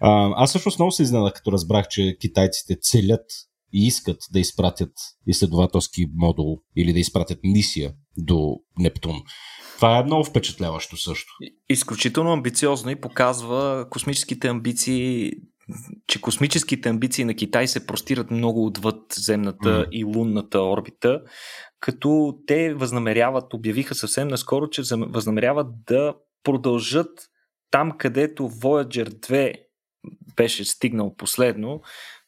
[0.00, 3.24] А, аз всъщност много се изненадах, като разбрах, че китайците целят
[3.72, 4.92] и искат да изпратят
[5.26, 9.22] изследователски модул или да изпратят мисия до Нептун.
[9.76, 11.32] Това е много впечатляващо също.
[11.68, 15.32] Изключително амбициозно и показва космическите амбиции
[16.06, 19.88] че космическите амбиции на Китай се простират много отвъд земната mm.
[19.90, 21.22] и лунната орбита,
[21.80, 27.28] като те възнамеряват, обявиха съвсем наскоро, че възнамеряват да продължат
[27.70, 29.54] там, където Voyager 2
[30.36, 31.80] беше стигнал последно.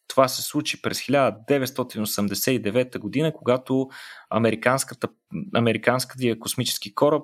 [0.08, 3.88] Това се случи през 1989 година, когато
[4.30, 5.08] американската,
[5.54, 7.22] американския космически кораб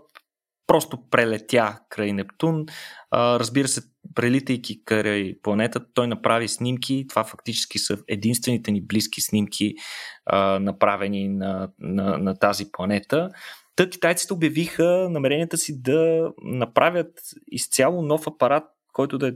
[0.71, 2.67] просто прелетя край Нептун.
[3.13, 3.83] Разбира се,
[4.15, 7.07] прелитайки край планетата, той направи снимки.
[7.09, 9.75] Това фактически са единствените ни близки снимки,
[10.27, 13.31] а, направени на, на, на тази планета.
[13.77, 19.33] Та китайците обявиха намеренията си да направят изцяло нов апарат, който да е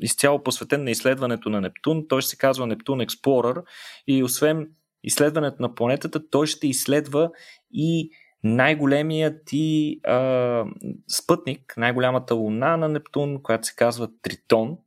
[0.00, 2.08] изцяло посветен на изследването на Нептун.
[2.08, 3.62] Той ще се казва Нептун Explorer
[4.06, 4.68] и освен
[5.02, 7.30] изследването на планетата, той ще изследва
[7.72, 8.10] и
[8.44, 10.64] най-големият ти а,
[11.08, 14.78] спътник, най-голямата луна на Нептун, която се казва Тритон.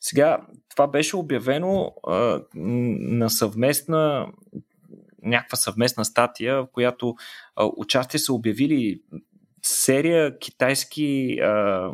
[0.00, 4.26] Сега, това беше обявено а, на съвместна
[5.24, 7.14] някаква съвместна статия, в която
[7.56, 9.00] а, участие са обявили
[9.62, 11.90] серия китайски а,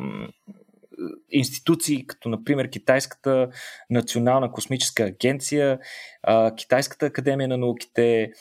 [1.31, 3.49] институции, като например Китайската
[3.90, 5.79] национална космическа агенция,
[6.23, 8.33] а, Китайската академия на науките,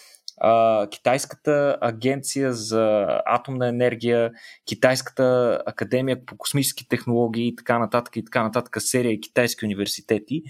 [0.91, 4.31] Китайската агенция за атомна енергия,
[4.67, 10.43] Китайската академия по космически технологии и така нататък и така нататък серия китайски университети,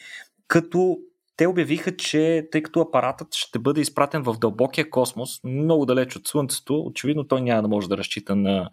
[0.47, 0.97] като
[1.37, 6.27] те обявиха, че тъй като апаратът ще бъде изпратен в дълбокия космос, много далеч от
[6.27, 8.69] Слънцето, очевидно той няма да може да разчита на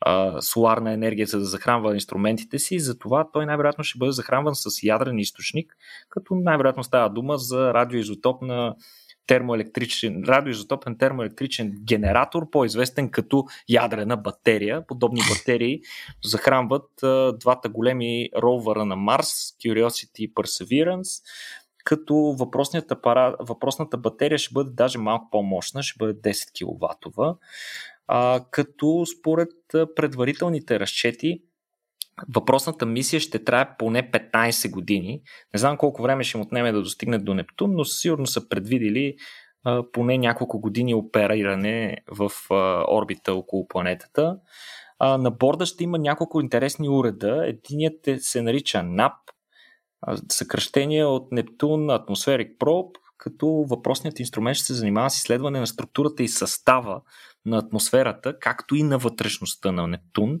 [0.00, 2.78] а, соларна енергия, за да захранва инструментите си.
[2.78, 5.76] Затова той най-вероятно ще бъде захранван с ядрен източник,
[6.08, 8.74] като най-вероятно става дума за радиоизотоп на
[9.26, 14.86] термоелектричен, радиоизотопен термоелектричен генератор, по-известен като ядрена батерия.
[14.86, 15.80] Подобни батерии
[16.24, 19.28] захранват а, двата големи ровъра на Марс,
[19.64, 21.22] Curiosity и Perseverance,
[21.84, 27.38] като въпросният апарат, въпросната батерия ще бъде даже малко по-мощна, ще бъде 10 кВт,
[28.06, 29.50] а, като според
[29.96, 31.42] предварителните разчети
[32.34, 35.20] въпросната мисия ще трае поне 15 години.
[35.54, 39.16] Не знам колко време ще му отнеме да достигне до Нептун, но сигурно са предвидили
[39.64, 44.36] а, поне няколко години опериране в а, орбита около планетата.
[44.98, 47.46] А, на борда ще има няколко интересни уреда.
[47.46, 49.12] Единият е, се нарича NAP,
[50.32, 56.22] съкръщение от Нептун Atmospheric Probe, като въпросният инструмент ще се занимава с изследване на структурата
[56.22, 57.00] и състава
[57.46, 60.40] на атмосферата, както и на вътрешността на Нептун,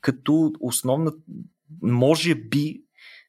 [0.00, 1.12] като основна,
[1.82, 2.82] може би,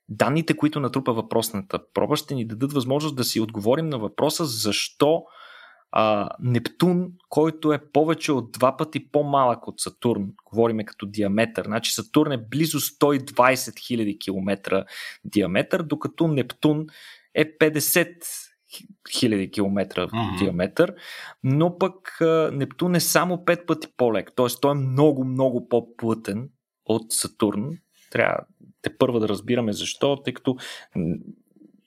[0.10, 5.24] данните, които натрупа въпросната проба, ще ни дадат възможност да си отговорим на въпроса защо
[5.92, 11.94] а, Нептун, който е повече от два пъти по-малък от Сатурн, говориме като диаметър, значи
[11.94, 14.86] Сатурн е близо 120 000 км
[15.26, 16.86] диаметър, докато Нептун
[17.34, 18.51] е 50
[19.12, 20.40] хиляди километра mm-hmm.
[20.40, 20.94] диаметър,
[21.44, 22.18] но пък
[22.52, 24.46] Нептун е само 5 пъти по-лек, т.е.
[24.62, 26.50] той е много, много по-плътен
[26.86, 27.70] от Сатурн.
[28.12, 28.38] Трябва
[28.82, 30.56] те първа да разбираме защо, тъй като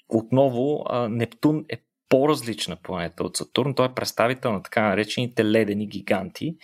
[0.08, 3.74] отново Нептун е по-различна планета от Сатурн.
[3.74, 6.56] Той е представител на така наречените ледени гиганти.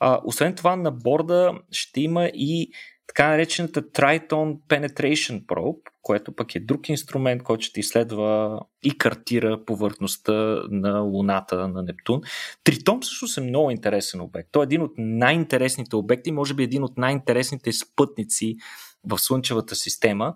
[0.00, 2.70] А, освен това, на борда ще има и
[3.08, 9.64] така наречената Triton Penetration Probe, което пък е друг инструмент, който ще изследва и картира
[9.64, 10.32] повърхността
[10.70, 12.20] на Луната на Нептун.
[12.64, 14.48] Тритон всъщност е много интересен обект.
[14.52, 18.56] Той е един от най-интересните обекти, може би един от най-интересните спътници
[19.04, 20.34] в Слънчевата система,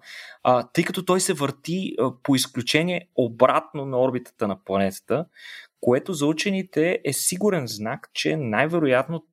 [0.72, 5.26] тъй като той се върти по изключение обратно на орбитата на планетата,
[5.80, 9.24] което за учените е сигурен знак, че най-вероятно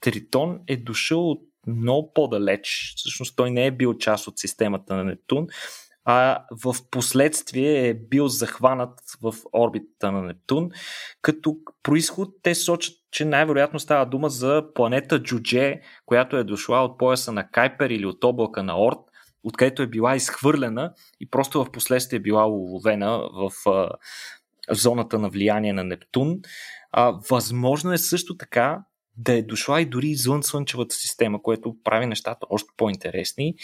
[0.00, 2.92] Тритон е дошъл от много по-далеч.
[2.96, 5.46] Всъщност той не е бил част от системата на Нептун,
[6.04, 10.68] а в последствие е бил захванат в орбитата на Нептун.
[11.22, 16.98] Като происход те сочат, че най-вероятно става дума за планета Джудже, която е дошла от
[16.98, 18.98] пояса на Кайпер или от облака на Орт,
[19.42, 23.52] откъдето е била изхвърлена и просто в последствие е била уловена в
[24.70, 26.36] зоната на влияние на Нептун.
[26.92, 28.78] А, възможно е също така
[29.18, 33.54] да е дошла и дори извън Слънчевата система, което прави нещата още по-интересни.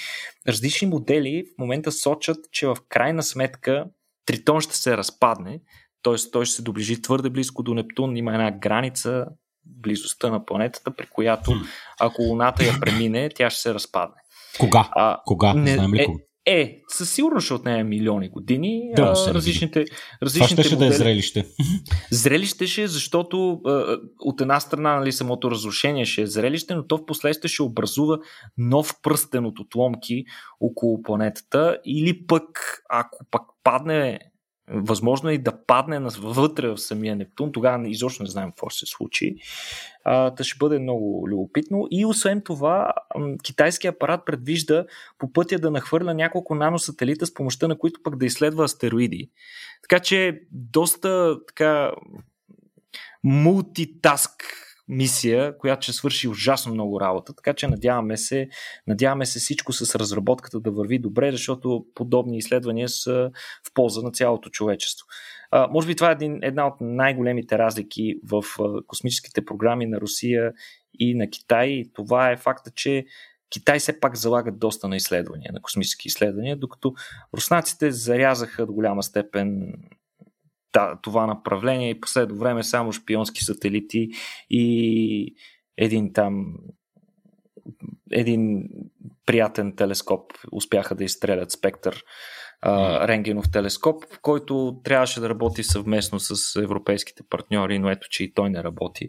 [0.49, 3.87] Различни модели в момента сочат, че в крайна сметка
[4.27, 5.61] Тритон ще се разпадне,
[6.03, 6.31] т.е.
[6.33, 9.27] той ще се доближи твърде близко до Нептун, има една граница
[9.67, 11.53] близостта на планетата, при която
[12.01, 14.17] ако Луната я премине, тя ще се разпадне.
[14.61, 14.89] Кога?
[14.93, 15.55] А, Кога?
[15.55, 16.07] Не, Знаем ли е,
[16.47, 18.91] е, със сигурност ще отнеме милиони години.
[18.97, 19.85] Да, а, различните,
[20.23, 20.89] различните Това ще модели...
[20.89, 21.47] да е зрелище.
[22.11, 26.87] Зрелище ще, е, защото а, от една страна нали, самото разрушение ще е зрелище, но
[26.87, 28.19] то в последствие ще образува
[28.59, 30.25] нов пръстен от отломки
[30.61, 34.19] около планетата или пък, ако пък падне
[34.69, 38.79] Възможно е и да падне вътре в самия Нептун, тогава изобщо не знаем какво ще
[38.79, 39.37] се случи.
[40.05, 41.87] Та ще бъде много любопитно.
[41.91, 42.93] И освен това,
[43.43, 44.85] китайския апарат предвижда
[45.19, 49.31] по пътя да нахвърля няколко наносателита, с помощта на които пък да изследва астероиди.
[49.83, 51.93] Така че доста така
[53.25, 54.45] мултитаск
[54.89, 58.49] мисия, която ще свърши ужасно много работа, така че надяваме се,
[58.87, 63.31] надяваме се всичко с разработката да върви добре, защото подобни изследвания са
[63.69, 65.07] в полза на цялото човечество.
[65.51, 70.01] А, може би това е един, една от най-големите разлики в а, космическите програми на
[70.01, 70.53] Русия
[70.99, 71.83] и на Китай.
[71.95, 73.05] Това е факта, че
[73.51, 76.95] Китай все пак залагат доста на изследвания, на космически изследвания, докато
[77.35, 79.73] руснаците зарязаха до голяма степен
[81.03, 84.09] това направление и последно време само шпионски сателити
[84.51, 85.35] и
[85.77, 86.55] един там
[88.11, 88.69] един
[89.27, 92.05] приятен телескоп успяха да изстрелят спектър
[92.61, 98.35] а, рентгенов телескоп, който трябваше да работи съвместно с европейските партньори, но ето, че и
[98.35, 99.09] той не работи.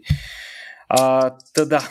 [0.88, 1.78] А, та да.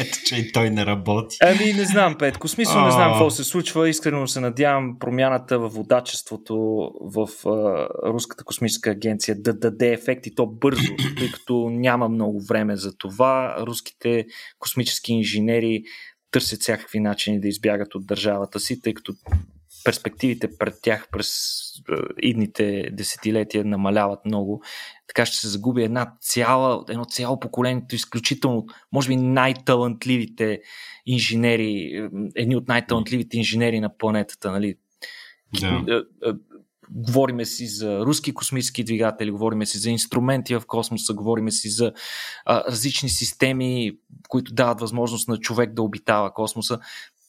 [0.00, 1.36] Ето, че и той не работи.
[1.42, 2.48] Ами, не знам, Петко.
[2.48, 3.88] Смисъл, не знам какво се случва.
[3.88, 6.56] Искрено се надявам промяната в водачеството
[7.00, 12.40] в а, Руската космическа агенция да даде ефект и то бързо, тъй като няма много
[12.40, 13.56] време за това.
[13.60, 14.26] Руските
[14.58, 15.82] космически инженери
[16.30, 19.14] търсят всякакви начини да избягат от държавата си, тъй като
[19.84, 21.28] перспективите пред тях през
[22.22, 24.62] идните десетилетия намаляват много.
[25.08, 30.60] Така ще се загуби една цяла, едно цяло поколението, изключително, може би най-талантливите
[31.06, 34.52] инженери, едни от най-талантливите инженери на планетата.
[34.52, 34.74] Нали?
[35.60, 36.04] Да.
[36.90, 41.92] Говориме си за руски космически двигатели, говориме си за инструменти в космоса, говориме си за
[42.44, 43.92] а, различни системи,
[44.28, 46.78] които дават възможност на човек да обитава космоса.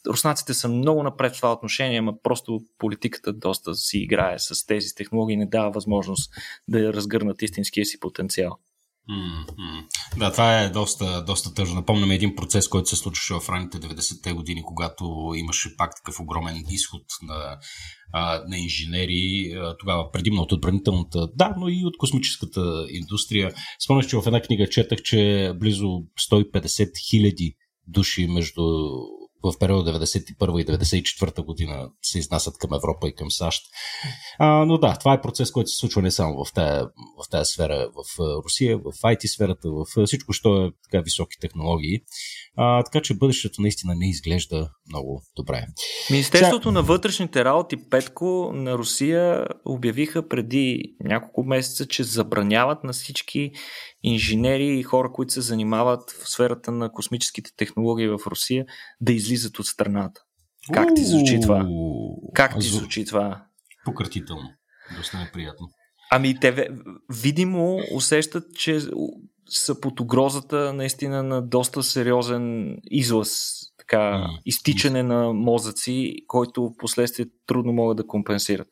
[0.07, 4.95] Руснаците са много напред в това отношение, но просто политиката доста си играе с тези
[4.95, 6.31] технологии и не дава възможност
[6.67, 8.57] да разгърнат истинския си потенциал.
[10.17, 11.75] Да, това е доста, доста тъжно.
[11.75, 16.63] Напомняме един процес, който се случваше в ранните 90-те години, когато имаше пак такъв огромен
[16.69, 17.57] изход на,
[18.47, 23.51] на инженери, тогава предимно от отбранителната, да, но и от космическата индустрия.
[23.79, 25.87] Спомнях, че в една книга четах, че близо
[26.31, 27.55] 150 хиляди
[27.87, 28.61] души между
[29.43, 33.63] в периода 91 и 94 година се изнасят към Европа и към САЩ.
[34.39, 36.53] А, но да, това е процес, който се случва не само в
[37.29, 41.99] тая сфера в Русия, в IT сферата, в всичко, що е така високи технологии.
[42.55, 45.65] А, така че бъдещето наистина не изглежда много добре.
[46.09, 46.71] Министерството Сега...
[46.71, 53.51] на вътрешните работи Петко на Русия обявиха преди няколко месеца, че забраняват на всички
[54.03, 58.65] инженери и хора, които се занимават в сферата на космическите технологии в Русия,
[59.01, 60.21] да излизат от страната.
[60.73, 61.67] Как ти звучи това?
[62.33, 63.43] Как ти звучи това?
[63.85, 64.49] Пократително.
[64.97, 65.69] Доста неприятно.
[66.11, 66.67] Ами те
[67.09, 68.81] видимо усещат, че
[69.49, 77.73] са под угрозата наистина на доста сериозен излаз, така, изтичане на мозъци, който последствие трудно
[77.73, 78.67] могат да компенсират.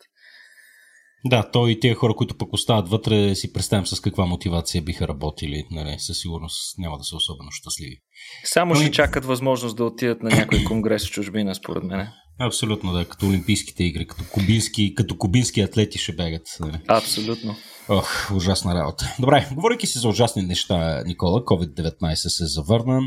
[1.29, 5.07] Да, то и тези хора, които пък остават вътре, си представям с каква мотивация биха
[5.07, 5.63] работили.
[5.71, 7.95] Нали, със сигурност няма да са особено щастливи.
[8.43, 12.07] Само ще чакат възможност да отидат на някой конгрес в чужбина, според мен.
[12.39, 16.47] Абсолютно, да, като Олимпийските игри, като кубински, като кубински атлети ще бегат.
[16.59, 16.79] Нали.
[16.87, 17.55] Абсолютно.
[17.89, 19.15] Ох, ужасна работа.
[19.19, 23.01] Добре, говоряки си за ужасни неща, Никола, COVID-19 се завърна,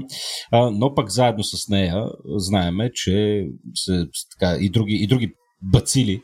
[0.52, 2.04] но пък заедно с нея
[2.36, 3.44] знаеме, че
[3.74, 6.22] се, така, и, други, и други бацили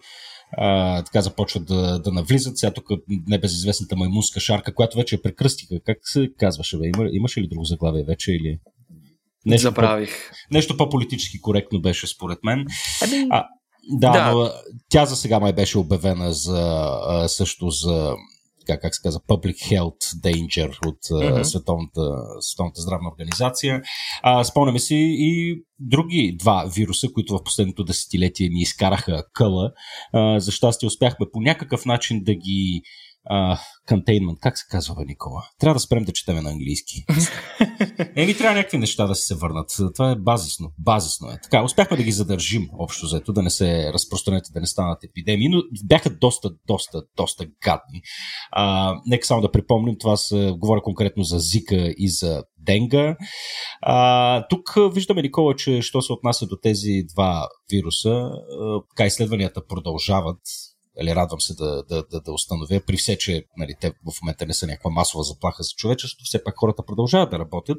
[0.52, 2.58] а, така започват да, да навлизат.
[2.58, 2.88] Сега тук
[3.28, 5.80] небезизвестната маймунска шарка, която вече е прекръстика.
[5.86, 6.78] Как се казваше?
[6.78, 6.86] Бе?
[6.86, 8.32] Има, имаше ли друго заглавие вече?
[8.32, 8.58] Или...
[9.46, 10.10] Нещо Забравих.
[10.10, 12.66] По, нещо по-политически коректно беше според мен.
[13.02, 13.26] Ами...
[13.30, 13.46] А,
[13.90, 14.50] да, да, но
[14.88, 16.90] тя за сега май беше обявена за
[17.28, 18.14] също за
[18.66, 21.42] така, как се казва, Public Health Danger от mm-hmm.
[21.42, 22.00] Световната,
[22.40, 23.82] Световната здравна организация.
[24.22, 29.72] А, спомняме си и други два вируса, които в последното десетилетие ни изкараха къла.
[30.12, 32.82] А, за щастие успяхме по някакъв начин да ги
[33.30, 33.58] Uh,
[33.88, 35.42] containment, как се казва, Никола?
[35.58, 37.04] Трябва да спрем да четеме на английски.
[38.16, 39.70] Еми, трябва някакви неща да се върнат.
[39.94, 40.72] Това е базисно.
[40.78, 41.38] Базисно е.
[41.42, 45.48] Така, успяхме да ги задържим общо заето, да не се разпространят, да не станат епидемии,
[45.48, 48.02] но бяха доста, доста, доста гадни.
[48.58, 53.16] Uh, нека само да припомним, това се говоря конкретно за Зика и за Денга.
[53.82, 58.30] А, тук виждаме, Никола, че що се отнася до тези два вируса,
[58.96, 60.38] така изследванията продължават
[60.98, 64.46] Нали, радвам се да, да, да, да установя, при все, че нали, те в момента
[64.46, 67.78] не са някаква масова заплаха за човечеството, все пак хората продължават да работят.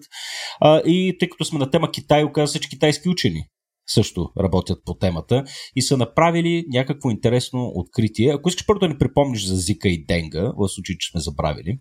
[0.60, 3.48] А, и тъй като сме на тема Китай, оказва се, че китайски учени
[3.88, 5.44] също работят по темата
[5.76, 8.32] и са направили някакво интересно откритие.
[8.34, 11.80] Ако искаш първо да ни припомниш за Зика и Денга, в случай, че сме забравили.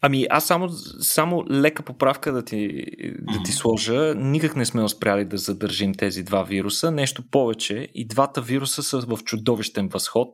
[0.00, 0.68] Ами аз само,
[1.00, 2.84] само лека поправка да ти,
[3.32, 4.14] да ти сложа.
[4.16, 6.90] Никак не сме успяли да задържим тези два вируса.
[6.90, 7.88] Нещо повече.
[7.94, 10.28] И двата вируса са в чудовищен възход.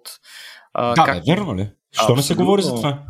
[0.74, 1.14] А, да, как...
[1.14, 1.70] бе, верно ли?
[1.92, 3.02] Що не се говори за това?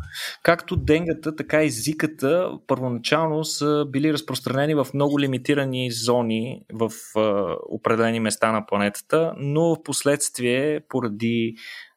[0.43, 7.55] Както денгата, така и зиката първоначално са били разпространени в много лимитирани зони в а,
[7.69, 11.55] определени места на планетата, но в последствие поради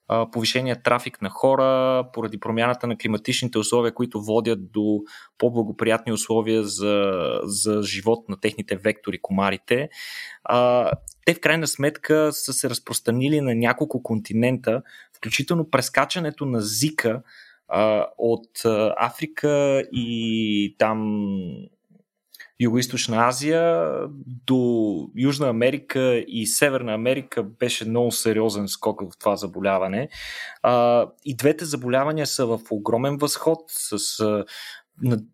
[0.08, 5.00] а, повишения трафик на хора, поради промяната на климатичните условия, които водят до
[5.38, 9.88] по-благоприятни условия за, за живот на техните вектори, комарите,
[10.44, 10.90] а,
[11.26, 14.82] те в крайна сметка са се разпространили на няколко континента,
[15.22, 17.22] включително прескачането на Зика
[17.68, 18.48] а, от
[18.96, 21.28] Африка и там
[22.62, 23.88] Юго-Источна Азия
[24.46, 30.08] до Южна Америка и Северна Америка беше много сериозен скок в това заболяване.
[30.62, 34.18] А, и двете заболявания са в огромен възход с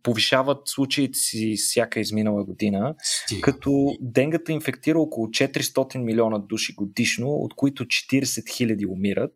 [0.03, 3.41] повишават случаите си всяка изминала година, Стига.
[3.41, 9.35] като денгата инфектира около 400 милиона души годишно, от които 40 хиляди умират.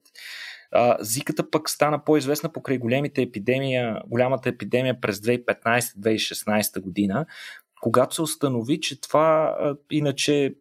[0.73, 7.27] А, зиката пък стана по-известна покрай големите епидемия, голямата епидемия през 2015-2016 година,
[7.83, 10.55] когато се установи, че това а, иначе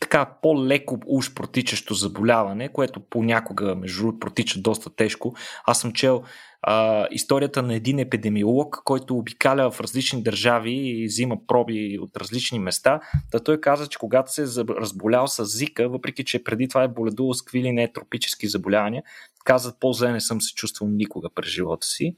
[0.00, 5.34] така по-леко уж протичащо заболяване, което понякога, между другото, протича доста тежко.
[5.66, 6.22] Аз съм чел
[6.62, 12.58] а, историята на един епидемиолог, който обикаля в различни държави и взима проби от различни
[12.58, 13.00] места.
[13.30, 16.88] Та той каза, че когато се е разболял с Зика, въпреки че преди това е
[16.88, 19.02] боледувал с какви не тропически заболявания,
[19.44, 22.16] каза, по-зле не съм се чувствал никога през живота си.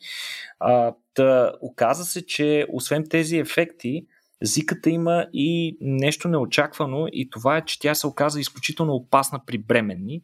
[0.61, 4.07] А, та, оказа се, че освен тези ефекти,
[4.43, 9.59] Зиката има и нещо неочаквано и това е, че тя се оказа изключително опасна при
[9.59, 10.23] бременни,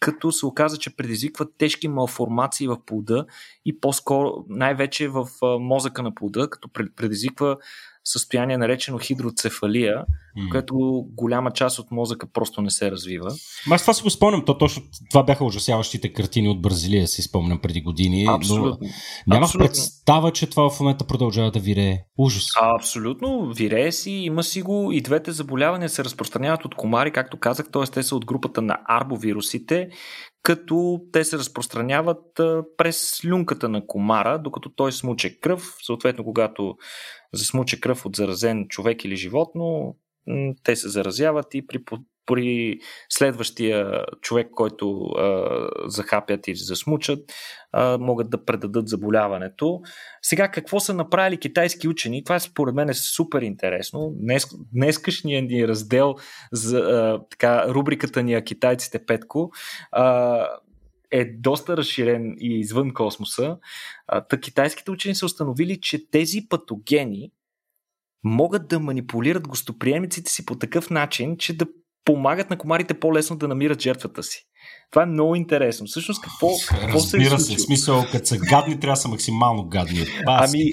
[0.00, 3.26] като се оказа, че предизвиква тежки малформации в плода
[3.64, 5.28] и по-скоро най-вече в
[5.60, 7.56] мозъка на плода, като предизвиква
[8.06, 10.04] състояние наречено хидроцефалия,
[10.38, 10.50] mm.
[10.50, 10.74] което
[11.12, 13.34] голяма част от мозъка просто не се развива.
[13.70, 17.58] Аз това си го спомням, то точно това бяха ужасяващите картини от Бразилия, си спомням
[17.58, 18.26] преди години.
[18.28, 18.88] Абсолютно.
[19.26, 19.68] Но нямах Абсолютно.
[19.68, 21.98] представа, че това в момента продължава да вирее.
[22.18, 22.46] Ужас.
[22.76, 27.66] Абсолютно, вирее си, има си го и двете заболявания се разпространяват от комари, както казах,
[27.72, 27.82] т.е.
[27.82, 29.88] те са от групата на арбовирусите,
[30.46, 32.40] като те се разпространяват
[32.76, 35.76] през люнката на комара, докато той смуче кръв.
[35.82, 36.76] Съответно, когато
[37.34, 39.96] засмуче кръв от заразен човек или животно,
[40.62, 41.84] те се заразяват и при,
[42.26, 45.48] при следващия човек, който а,
[45.86, 47.18] захапят или засмучат,
[47.72, 49.80] а, могат да предадат заболяването.
[50.22, 52.24] Сега, какво са направили китайски учени?
[52.24, 54.12] Това според мен е супер интересно.
[54.16, 56.14] Днес, днескашният ни раздел
[56.52, 59.50] за а, така, рубриката ни Китайците Петко
[59.92, 60.46] а,
[61.10, 63.56] е доста разширен и извън космоса.
[64.28, 67.30] Та китайските учени са установили, че тези патогени
[68.24, 71.66] могат да манипулират гостоприемниците си по такъв начин, че да
[72.06, 74.42] помагат на комарите по-лесно да намират жертвата си.
[74.90, 75.86] Това е много интересно.
[75.86, 76.48] Всъщност какво,
[76.80, 80.06] какво се е се, в смисъл, като са гадни, трябва да са максимално гадни.
[80.26, 80.72] Ами,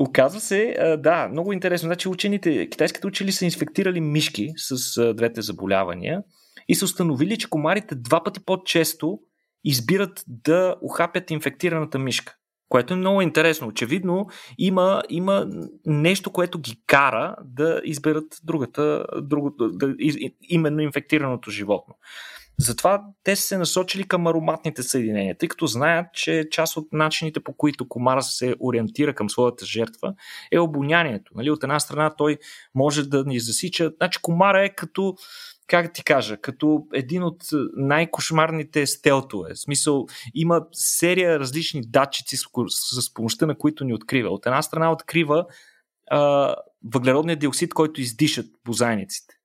[0.00, 1.86] Оказва се, да, много интересно.
[1.86, 6.22] Значи учените, китайските учили са инспектирали мишки с двете заболявания
[6.68, 9.18] и са установили, че комарите два пъти по-често
[9.64, 12.36] избират да ухапят инфектираната мишка.
[12.70, 13.68] Което е много интересно.
[13.68, 14.26] Очевидно
[14.58, 15.46] има, има
[15.86, 19.94] нещо, което ги кара да изберат другата, другото, да,
[20.42, 21.94] именно инфектираното животно.
[22.60, 27.40] Затова те са се насочили към ароматните съединения, тъй като знаят, че част от начините
[27.40, 30.14] по които комара се ориентира към своята жертва
[30.52, 31.32] е обонянието.
[31.34, 31.50] Нали?
[31.50, 32.38] От една страна той
[32.74, 33.92] може да ни засича.
[33.96, 35.14] Значи комара е като
[35.66, 37.42] как ти кажа, като един от
[37.76, 39.54] най-кошмарните стелтове.
[39.54, 42.42] В смисъл, има серия различни датчици, с,
[43.02, 44.28] с помощта на които ни открива.
[44.28, 45.46] От една страна открива
[46.10, 46.54] а,
[46.84, 49.39] въглеродния диоксид, който издишат бозайниците.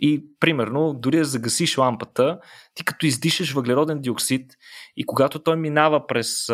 [0.00, 2.38] И, примерно, дори да загасиш лампата,
[2.74, 4.52] ти като издишаш въглероден диоксид
[4.96, 6.46] и когато той минава през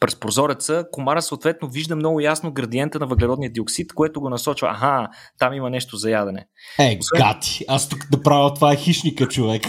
[0.00, 5.08] през прозореца, комара съответно вижда много ясно градиента на въглеродния диоксид, което го насочва, аха,
[5.38, 6.46] там има нещо за ядене.
[6.78, 7.20] Е, Освен...
[7.20, 9.62] гати, аз тук да правя това е хищника, човек.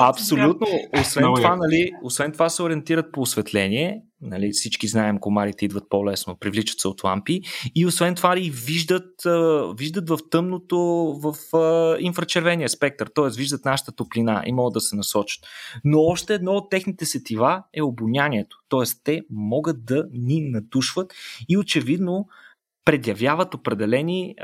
[0.00, 0.66] Абсолютно.
[1.00, 6.36] Освен това, нали, освен това се ориентират по осветление, Нали, всички знаем, комарите идват по-лесно,
[6.36, 7.40] привличат се от лампи
[7.74, 9.10] и освен това и виждат,
[9.78, 10.78] виждат в тъмното
[11.22, 11.34] в
[12.00, 13.28] инфрачервения спектър, т.е.
[13.36, 15.44] виждат нашата топлина и могат да се насочат.
[15.84, 18.82] Но още едно от техните сетива е обонянието, т.е.
[19.04, 21.14] те могат да ни надушват
[21.48, 22.28] и очевидно
[22.84, 24.34] предявяват определени,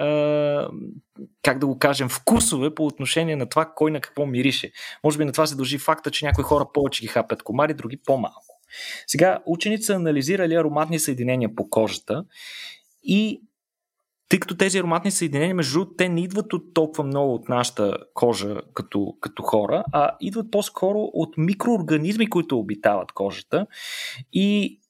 [1.43, 4.71] как да го кажем, вкусове по отношение на това кой на какво мирише.
[5.05, 7.97] Може би на това се дължи факта, че някои хора повече ги хапят комари, други
[8.07, 8.48] по-малко.
[9.07, 12.25] Сега, учените са анализирали ароматни съединения по кожата
[13.03, 13.43] и
[14.29, 17.97] тъй като тези ароматни съединения, между другото, те не идват от толкова много от нашата
[18.15, 23.67] кожа като, като хора, а идват по-скоро от микроорганизми, които обитават кожата.
[24.33, 24.81] И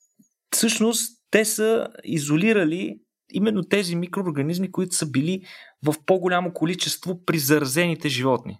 [0.51, 2.99] всъщност те са изолирали
[3.33, 5.43] именно тези микроорганизми, които са били
[5.83, 8.59] в по-голямо количество при заразените животни.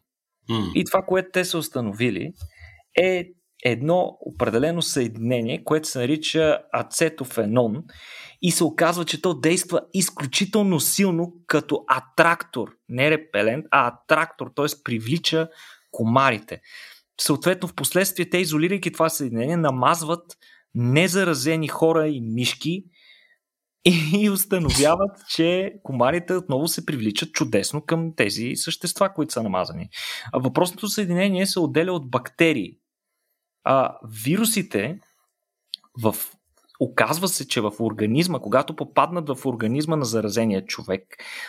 [0.51, 0.73] Mm.
[0.73, 2.33] И това, което те са установили,
[2.99, 3.31] е
[3.65, 7.85] едно определено съединение, което се нарича ацетофенон
[8.43, 14.83] и се оказва, че то действа изключително силно като атрактор, не репелент, а атрактор, т.е.
[14.85, 15.49] привлича
[15.91, 16.61] комарите.
[17.21, 20.37] Съответно, в последствие те, изолирайки това съединение, намазват
[20.75, 22.85] незаразени хора и мишки
[24.19, 29.89] и установяват, че комарите отново се привличат чудесно към тези същества, които са намазани.
[30.35, 32.79] Въпросното съединение се отделя от бактерии,
[33.65, 35.01] а, вирусите
[36.03, 36.15] в
[36.81, 41.03] Оказва се, че в организма, когато попаднат в организма на заразения човек,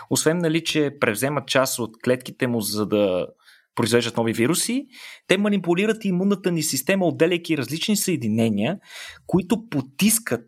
[0.10, 3.28] освен нали, че превземат част от клетките му, за да
[3.76, 4.88] произвеждат нови вируси,
[5.28, 8.80] те манипулират имунната ни система, отделяйки различни съединения,
[9.28, 10.47] които потискат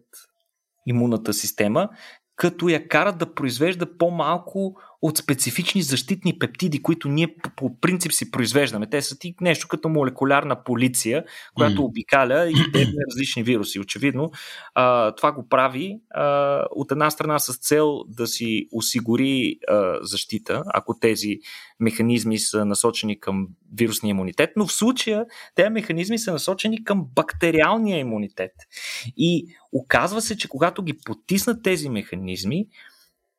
[0.88, 1.90] имунната система,
[2.36, 8.12] като я карат да произвежда по-малко от специфични защитни пептиди, които ние по, по принцип
[8.12, 8.90] си произвеждаме.
[8.90, 11.24] Те са ти нещо като молекулярна полиция,
[11.56, 11.86] която mm.
[11.86, 13.80] обикаля и дебне различни вируси.
[13.80, 14.32] Очевидно,
[14.76, 20.64] а, това го прави а, от една страна с цел да си осигури а, защита,
[20.74, 21.40] ако тези
[21.80, 23.48] механизми са насочени към
[23.78, 25.26] вирусния имунитет, но в случая
[25.56, 28.52] тези механизми са насочени към бактериалния имунитет.
[29.18, 32.68] И оказва се, че когато ги потиснат тези механизми,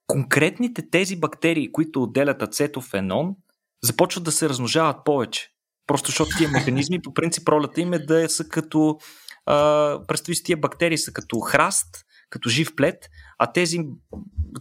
[0.07, 3.37] конкретните тези бактерии, които отделят ацетофенон,
[3.85, 5.49] започват да се размножават повече.
[5.87, 8.99] Просто защото тия механизми, по принцип, ролята им е да са като.
[9.47, 13.81] А, представи си, тия бактерии са като храст, като жив плет, а тези,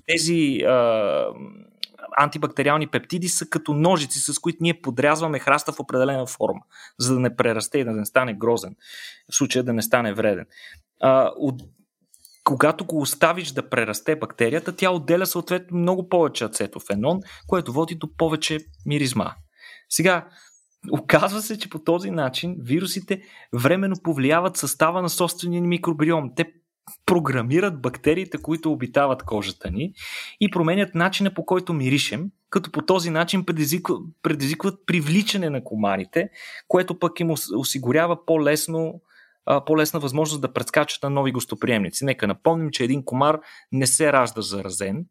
[0.08, 1.26] тези а,
[2.18, 6.62] антибактериални пептиди са като ножици, с които ние подрязваме храста в определена форма,
[7.00, 8.76] за да не прерасте и да не стане грозен,
[9.32, 10.46] в случая да не стане вреден.
[11.02, 11.62] А, от,
[12.44, 18.16] когато го оставиш да прерасте бактерията, тя отделя съответно много повече ацетофенон, което води до
[18.18, 19.32] повече миризма.
[19.90, 20.28] Сега,
[20.92, 23.22] оказва се, че по този начин вирусите
[23.54, 26.32] временно повлияват състава на собствения микробиом.
[26.36, 26.54] Те
[27.06, 29.94] програмират бактериите, които обитават кожата ни
[30.40, 36.30] и променят начина по който миришем, като по този начин предизвикват, предизвикват привличане на комарите,
[36.68, 39.02] което пък им осигурява по-лесно
[39.66, 42.06] по-лесна възможност да предскачат на нови гостоприемници.
[42.06, 43.40] Нека напомним, че един комар
[43.72, 45.06] не се ражда заразен.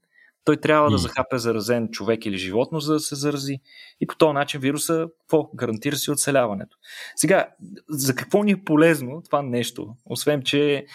[0.45, 3.59] Той трябва да захапе заразен човек или животно, за да се зарази.
[4.01, 5.51] И по този начин вируса какво?
[5.55, 6.77] гарантира си оцеляването.
[7.17, 7.49] Сега,
[7.89, 9.95] за какво ни е полезно това нещо?
[10.05, 10.87] Освен, че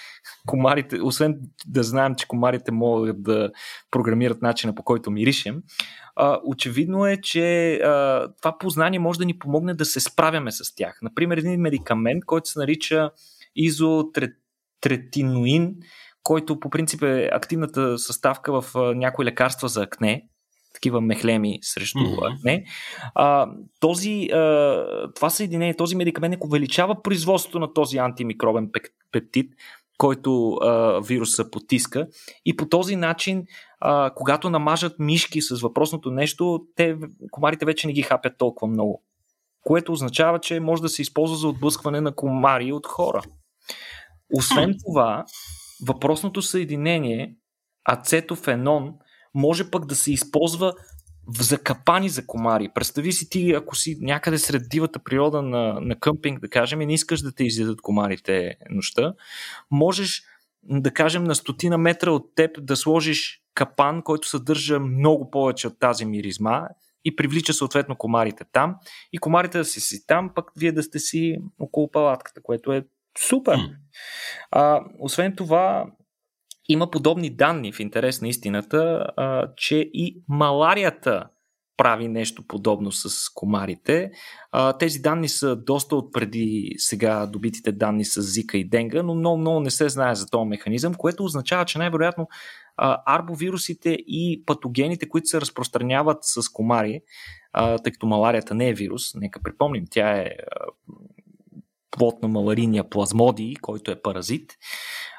[0.47, 3.51] комарите, освен да знаем, че комарите могат да
[3.91, 5.63] програмират начина по който миришем,
[6.15, 10.75] а, очевидно е, че а, това познание може да ни помогне да се справяме с
[10.75, 10.99] тях.
[11.01, 13.09] Например, един медикамент, който се нарича
[13.55, 15.75] изотретиноин,
[16.25, 20.27] който по принцип е активната съставка в някои лекарства за акне,
[20.73, 22.37] такива мехлеми срещу mm-hmm.
[22.37, 22.65] акне.
[23.15, 23.47] А,
[23.79, 28.69] този, а, това съединение, този медикамент увеличава производството на този антимикробен
[29.11, 29.53] пептид,
[29.97, 32.07] който а, вируса потиска.
[32.45, 33.43] И по този начин,
[33.79, 36.97] а, когато намажат мишки с въпросното нещо, те,
[37.31, 39.03] комарите вече не ги хапят толкова много.
[39.61, 43.21] Което означава, че може да се използва за отблъскване на комари от хора.
[44.33, 45.25] Освен това,
[45.81, 47.35] въпросното съединение,
[47.85, 48.93] ацетофенон,
[49.33, 50.73] може пък да се използва
[51.27, 52.69] в закапани за комари.
[52.75, 56.85] Представи си ти, ако си някъде сред дивата природа на, на къмпинг, да кажем, и
[56.85, 59.13] не искаш да те изядат комарите нощта,
[59.71, 60.23] можеш
[60.63, 65.79] да кажем на стотина метра от теб да сложиш капан, който съдържа много повече от
[65.79, 66.67] тази миризма
[67.05, 68.75] и привлича съответно комарите там
[69.13, 72.85] и комарите да си си там, пък вие да сте си около палатката, което е
[73.19, 73.59] супер.
[74.51, 75.85] А, освен това,
[76.69, 81.23] има подобни данни в интерес на истината, а, че и маларията
[81.77, 84.11] прави нещо подобно с комарите.
[84.51, 89.15] А, тези данни са доста от преди сега добитите данни с Зика и Денга, но
[89.15, 92.27] много, много не се знае за този механизъм, което означава, че най-вероятно
[93.05, 97.01] арбовирусите и патогените, които се разпространяват с комари,
[97.83, 100.31] тъй като маларията не е вирус, нека припомним, тя е
[101.97, 104.53] плод на малариния плазмодий, който е паразит,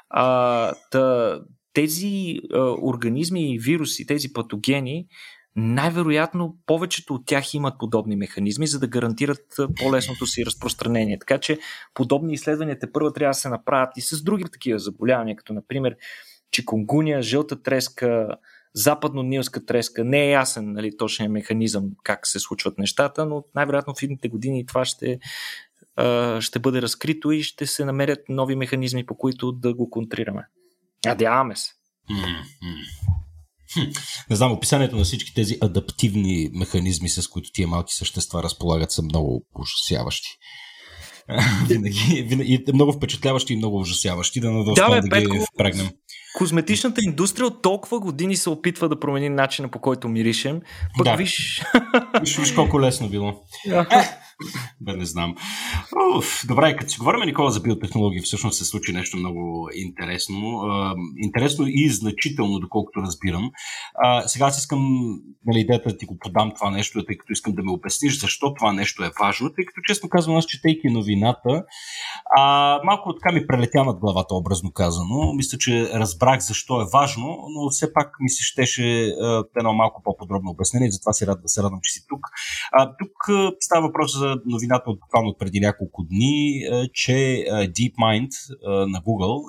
[0.09, 1.39] а, та,
[1.73, 5.07] тези а, организми и вируси, тези патогени,
[5.55, 9.45] най-вероятно повечето от тях имат подобни механизми, за да гарантират
[9.79, 11.19] по-лесното си разпространение.
[11.19, 11.59] Така че
[11.93, 15.95] подобни изследвания те първо трябва да се направят и с други такива заболявания, като например
[16.51, 18.27] чикунгуния, жълта треска,
[18.77, 20.03] западно-нилска треска.
[20.03, 24.65] Не е ясен нали, точният механизъм как се случват нещата, но най-вероятно в идните години
[24.65, 25.19] това ще,
[26.39, 30.43] ще бъде разкрито и ще се намерят нови механизми, по които да го контрираме.
[31.05, 31.71] Надяваме се.
[34.29, 39.01] Не знам, описанието на всички тези адаптивни механизми, с които тия малки същества разполагат, са
[39.01, 40.29] много ужасяващи.
[41.67, 45.89] винаги, винаги, много впечатляващи и много ужасяващи, да надължим да, да ги впрегнем.
[46.37, 50.61] Козметичната индустрия от толкова години се опитва да промени начина по който миришем.
[50.97, 51.15] Пък да.
[51.15, 51.63] виж...
[52.21, 52.37] виж...
[52.37, 53.43] Виж колко лесно било.
[54.81, 55.35] Бе, не знам.
[56.17, 60.59] Уф, добре, като си говорим, Никола, за биотехнологии, всъщност се случи нещо много интересно.
[60.59, 63.51] А, интересно и значително, доколкото разбирам.
[63.95, 64.79] А, сега аз искам,
[65.45, 68.53] нали, идеята да ти го подам това нещо, тъй като искам да ме обясниш защо
[68.53, 71.63] това нещо е важно, тъй като честно казвам, аз четейки новината,
[72.37, 75.33] а, малко така ми прелетя над главата, образно казано.
[75.35, 80.01] Мисля, че разбрах защо е важно, но все пак ми се щеше а, едно малко
[80.03, 82.19] по-подробно обяснение, затова се радвам, се радвам, че си тук.
[82.71, 83.11] А, тук
[83.59, 86.61] става въпрос за новината от буквално преди няколко дни,
[86.93, 88.29] че DeepMind
[88.65, 89.41] на Google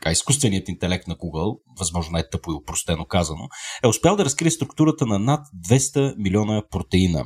[0.00, 3.48] така, изкуственият интелект на Google, възможно най-тъпо и упростено казано,
[3.84, 7.24] е успял да разкрие структурата на над 200 милиона протеина.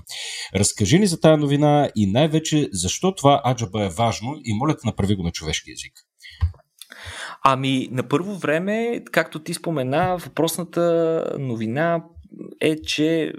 [0.55, 4.87] Разкажи ни за тази новина и най-вече защо това аджаба е важно и моля те
[4.87, 5.93] направи го на човешки язик.
[7.45, 12.05] Ами, на първо време, както ти спомена, въпросната новина
[12.61, 13.33] е, че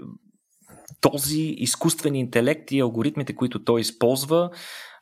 [1.10, 4.50] този изкуствен интелект и алгоритмите, които той използва,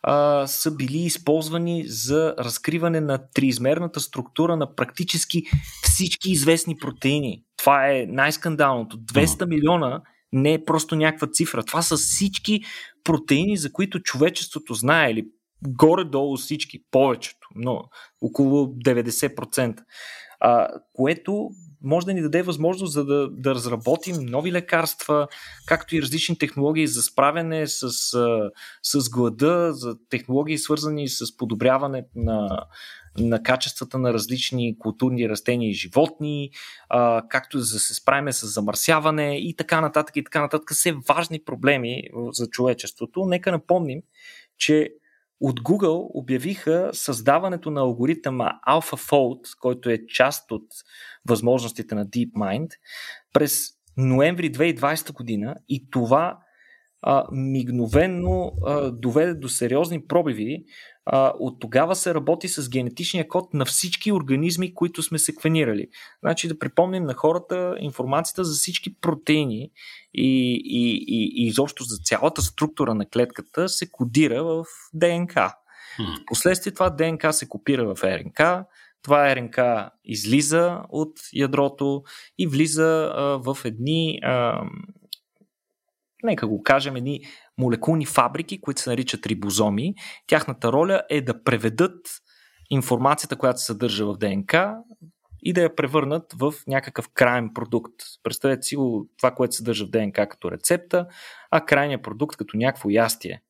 [0.03, 5.43] а, са били използвани за разкриване на триизмерната структура на практически
[5.83, 7.43] всички известни протеини.
[7.57, 8.97] Това е най-скандалното.
[8.99, 11.65] 200 милиона не е просто някаква цифра.
[11.65, 12.61] Това са всички
[13.05, 15.27] протеини, за които човечеството знае или
[15.69, 17.85] горе-долу всички, повечето, но
[18.23, 19.81] около 90%.
[20.45, 21.51] А, което
[21.83, 25.29] може да ни даде възможност за да, да разработим нови лекарства,
[25.67, 27.89] както и различни технологии за справяне с,
[28.83, 32.67] с глада, за технологии свързани с подобряване на,
[33.19, 36.51] на качествата на различни културни растения и животни,
[36.89, 40.73] а, както да се справим с замърсяване и така нататък и така нататък.
[40.73, 43.25] Все важни проблеми за човечеството.
[43.25, 44.01] Нека напомним,
[44.59, 44.91] че
[45.43, 50.67] от Google обявиха създаването на алгоритъма AlphaFold, който е част от
[51.29, 52.69] възможностите на DeepMind,
[53.33, 53.67] през
[53.97, 56.39] ноември 2020 година и това
[57.03, 60.65] а, мигновенно а, доведе до сериозни пробиви.
[61.05, 65.89] А, от тогава се работи с генетичния код на всички организми, които сме секвенирали.
[66.23, 69.71] Значи да припомним на хората информацията за всички протеини
[70.15, 75.55] и, и, и, и изобщо за цялата структура на клетката се кодира в ДНК.
[76.23, 78.67] Впоследствие това ДНК се копира в РНК,
[79.03, 79.59] това РНК
[80.05, 82.03] излиза от ядрото
[82.39, 84.65] и влиза а, в едни а,
[86.23, 87.21] нека го кажем, едни
[87.59, 89.95] молекулни фабрики, които се наричат рибозоми.
[90.27, 92.01] Тяхната роля е да преведат
[92.71, 94.77] информацията, която се съдържа в ДНК
[95.43, 97.95] и да я превърнат в някакъв крайен продукт.
[98.23, 101.07] Представете си го това, което съдържа в ДНК като рецепта,
[101.51, 103.43] а крайният продукт като някакво ястие.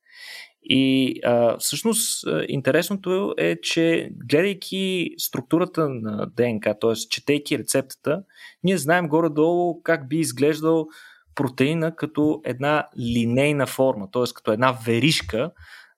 [0.65, 6.95] И а, всъщност интересното е, че гледайки структурата на ДНК, т.е.
[6.95, 8.23] четейки рецептата,
[8.65, 10.87] ние знаем горе-долу как би изглеждал
[11.35, 14.23] протеина като една линейна форма, т.е.
[14.35, 15.51] като една веришка,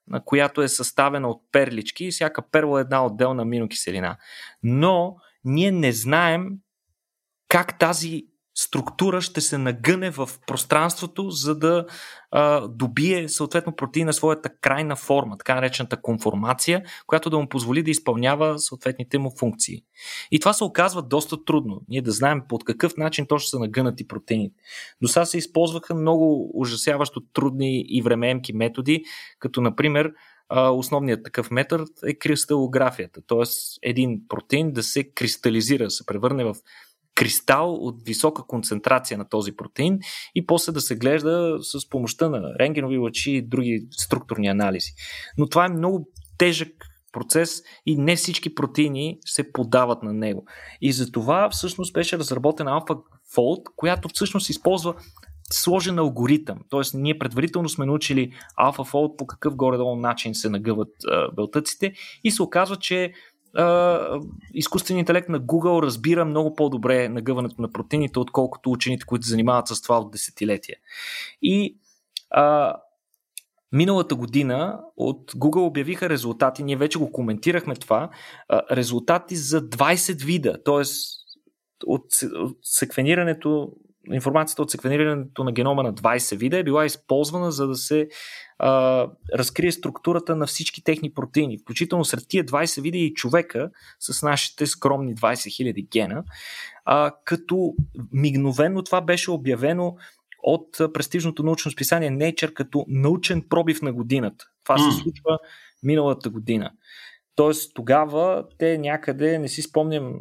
[0.08, 4.16] на която е съставена от перлички и всяка перла е една отделна аминокиселина.
[4.62, 6.50] Но ние не знаем
[7.48, 11.86] как тази структура ще се нагъне в пространството, за да
[12.30, 17.90] а, добие съответно протеина своята крайна форма, така наречената конформация, която да му позволи да
[17.90, 19.82] изпълнява съответните му функции.
[20.30, 21.80] И това се оказва доста трудно.
[21.88, 24.62] Ние да знаем под какъв начин точно са нагънати протеините.
[25.02, 29.04] До сега се използваха много ужасяващо трудни и времеемки методи,
[29.38, 30.12] като например
[30.72, 33.42] основният такъв метод е кристалографията, т.е.
[33.82, 36.54] един протеин да се кристализира, да се превърне в
[37.14, 39.98] кристал от висока концентрация на този протеин
[40.34, 44.90] и после да се глежда с помощта на рентгенови лъчи и други структурни анализи.
[45.38, 46.08] Но това е много
[46.38, 46.68] тежък
[47.12, 50.46] процес и не всички протеини се подават на него.
[50.80, 54.94] И за това всъщност беше разработена AlphaFold, която всъщност използва
[55.50, 56.58] сложен алгоритъм.
[56.70, 61.92] Тоест, ние предварително сме научили AlphaFold по какъв горе-долу начин се нагъват а, белтъците
[62.24, 63.12] и се оказва, че
[64.54, 69.82] изкуственият интелект на Google разбира много по-добре нагъването на протеините, отколкото учените, които занимават с
[69.82, 70.76] това от десетилетия.
[71.42, 71.76] И
[72.30, 72.76] а,
[73.74, 78.10] Миналата година от Google обявиха резултати, ние вече го коментирахме това,
[78.70, 80.82] резултати за 20 вида, т.е.
[81.86, 82.06] от
[82.62, 83.72] секвенирането
[84.12, 88.08] информацията от секвенирането на генома на 20 вида е била използвана за да се
[88.58, 94.22] а, разкрие структурата на всички техни протеини, включително сред тия 20 вида и човека с
[94.22, 96.24] нашите скромни 20 000 гена,
[96.84, 97.74] а, като
[98.12, 99.96] мигновено това беше обявено
[100.42, 104.44] от престижното научно списание Nature като научен пробив на годината.
[104.64, 105.38] Това се случва
[105.82, 106.70] миналата година.
[107.36, 110.18] Тоест тогава те някъде, не си спомням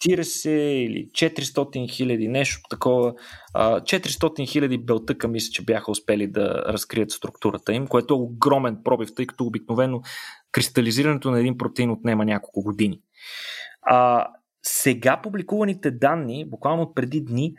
[0.00, 3.14] 40 или 400 хиляди, нещо такова.
[3.54, 9.08] 400 хиляди белтъка мисля, че бяха успели да разкрият структурата им, което е огромен пробив,
[9.16, 10.02] тъй като обикновено
[10.52, 13.00] кристализирането на един протеин отнема няколко години.
[13.82, 14.26] А,
[14.62, 17.54] сега публикуваните данни, буквално преди дни,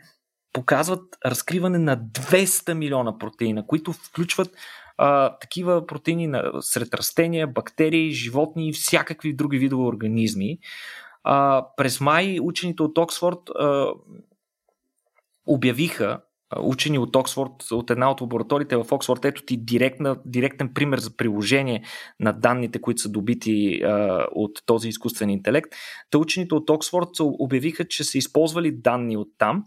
[0.52, 4.50] показват разкриване на 200 милиона протеина, които включват
[4.98, 10.58] а, такива протеини на, сред растения, бактерии, животни и всякакви други видове организми.
[11.24, 13.92] А, през май учените от Оксфорд а,
[15.46, 16.20] обявиха
[16.60, 21.16] учени от Оксфорд, от една от лабораториите в Оксфорд, ето ти директна, директен пример за
[21.16, 21.84] приложение
[22.20, 25.70] на данните, които са добити а, от този изкуствен интелект.
[26.10, 29.64] Та учените от Оксфорд обявиха, че са използвали данни от там,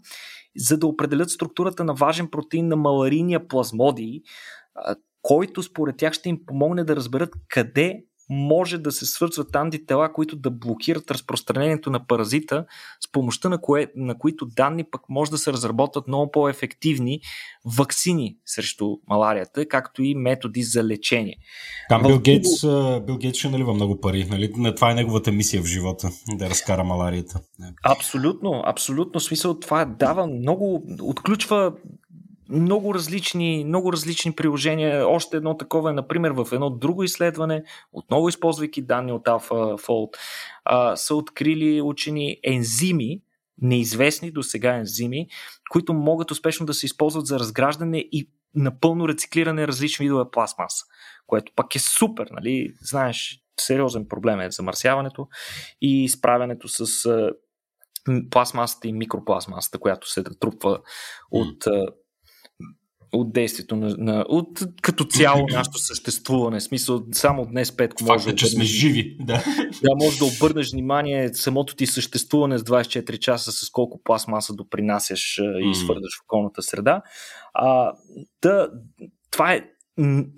[0.56, 4.20] за да определят структурата на важен протеин на маларийния плазмодий,
[4.74, 10.12] а, който според тях ще им помогне да разберат къде може да се свързват антитела,
[10.12, 12.64] които да блокират разпространението на паразита,
[13.00, 17.20] с помощта на, кое, на които данни пък може да се разработват много по-ефективни
[17.64, 21.36] вакцини срещу маларията, както и методи за лечение.
[21.88, 22.62] Там Бил, Гейтс,
[23.06, 24.26] Бил Гейтс ще налива много пари.
[24.30, 24.74] Нали?
[24.74, 27.40] Това е неговата мисия в живота, да разкара маларията.
[27.84, 29.20] Абсолютно, абсолютно.
[29.20, 31.72] Смисъл това дава много, отключва
[32.48, 35.08] много различни, много различни приложения.
[35.08, 40.08] Още едно такова е, например, в едно друго изследване, отново използвайки данни от AlphaFold,
[40.64, 43.20] а, са открили учени ензими,
[43.62, 45.26] неизвестни до сега ензими,
[45.70, 50.84] които могат успешно да се използват за разграждане и напълно рециклиране различни видове пластмаса,
[51.26, 52.74] което пък е супер, нали?
[52.80, 55.28] Знаеш, сериозен проблем е замърсяването
[55.80, 57.08] и справянето с
[58.30, 60.80] пластмасата и микропластмасата, която се натрупва
[61.30, 61.64] от
[63.12, 66.60] от действието на, на от като цяло нашето съществуване.
[66.60, 69.16] В смисъл, само днес Петко може Факт, да че сме живи.
[69.20, 69.44] Да.
[69.82, 75.40] да, може да обърнеш внимание самото ти съществуване с 24 часа с колко пластмаса допринасяш
[75.70, 77.02] и свърдаш в околната среда.
[77.54, 77.92] А,
[78.42, 78.70] да,
[79.30, 79.64] това е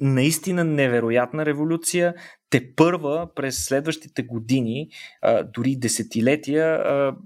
[0.00, 2.14] наистина невероятна революция.
[2.50, 4.88] Те първа през следващите години,
[5.22, 7.16] а, дори десетилетия, а,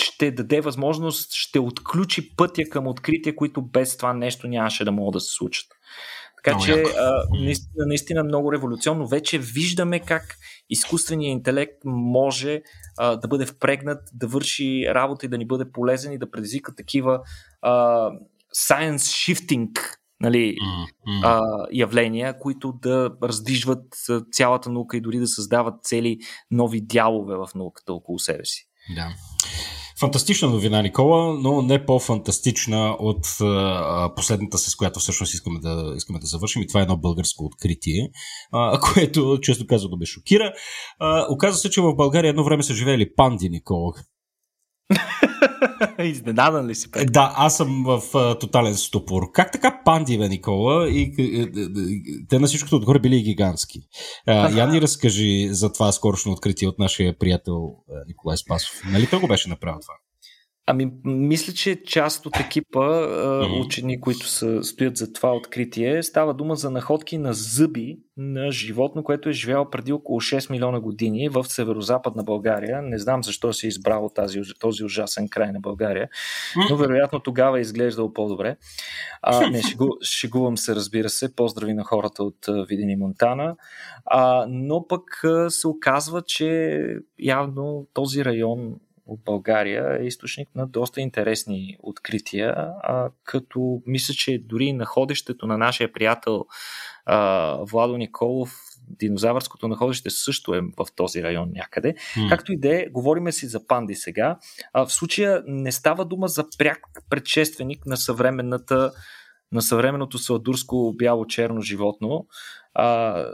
[0.00, 5.12] ще даде възможност, ще отключи пътя към открития, които без това нещо нямаше да могат
[5.12, 5.66] да се случат.
[6.36, 9.06] Така много че а, наистина, наистина много революционно.
[9.06, 10.36] Вече виждаме как
[10.70, 12.62] изкуственият интелект може
[12.98, 16.74] а, да бъде впрегнат, да върши работа и да ни бъде полезен и да предизвика
[16.74, 17.20] такива
[17.62, 17.72] а,
[18.56, 19.70] science shifting
[20.20, 21.20] нали, mm-hmm.
[21.24, 23.84] а, явления, които да раздвижват
[24.32, 26.18] цялата наука и дори да създават цели
[26.50, 28.68] нови дялове в науката около себе си.
[28.94, 29.14] Да.
[30.00, 36.18] Фантастична новина, Никола, но не по-фантастична от а, последната, с която всъщност искаме да, искаме
[36.18, 36.62] да завършим.
[36.62, 38.10] И това е едно българско откритие,
[38.52, 40.52] а, което, често казано, ме шокира.
[40.98, 43.92] А, оказва се, че в България едно време са живеели панди, Никола.
[46.04, 46.90] Изненадан ли си?
[46.90, 47.12] Пет?
[47.12, 49.22] Да, аз съм в а, тотален ступор.
[49.32, 50.88] Как така панди, бе, Никола?
[50.88, 53.80] И, и, и, те на всичкото отгоре били и гигантски.
[54.26, 57.74] А, я ни разкажи за това скорошно откритие от нашия приятел
[58.08, 58.80] Николай Спасов.
[58.92, 59.94] Нали той го беше направил това?
[60.70, 63.66] Ами, мисля, че част от екипа mm-hmm.
[63.66, 69.04] учени, които са, стоят за това откритие, става дума за находки на зъби на животно,
[69.04, 72.82] което е живяло преди около 6 милиона години в северо-западна България.
[72.82, 76.08] Не знам защо си е избрал тази, този ужасен край на България,
[76.70, 78.56] но вероятно тогава е изглеждало по-добре.
[79.22, 81.36] А, не, шегу, шегувам се, разбира се.
[81.36, 83.56] Поздрави на хората от Видени Монтана.
[84.06, 86.82] А, но пък се оказва, че
[87.18, 88.74] явно този район
[89.08, 95.58] от България е източник на доста интересни открития, а, като мисля, че дори находището на
[95.58, 96.46] нашия приятел
[97.06, 98.54] а, Владо Николов,
[98.88, 101.94] динозавърското находище също е в този район някъде.
[101.94, 102.28] Mm.
[102.28, 104.38] Както и да е, говориме си за панди сега.
[104.72, 106.78] А, в случая не става дума за пряк
[107.10, 108.92] предшественик на съвременната
[109.52, 112.26] на съвременното сладурско бяло-черно животно.
[112.74, 113.24] А,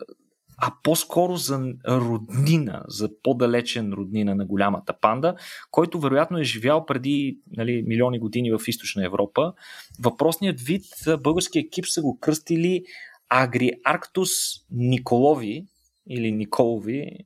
[0.58, 5.34] а по-скоро за роднина, за по-далечен роднина на голямата панда,
[5.70, 9.52] който вероятно е живял преди нали, милиони години в източна Европа.
[10.00, 10.84] Въпросният вид,
[11.20, 12.84] български екип са го кръстили
[13.28, 14.30] Агриарктус
[14.70, 15.66] Николови
[16.10, 17.18] или Николови,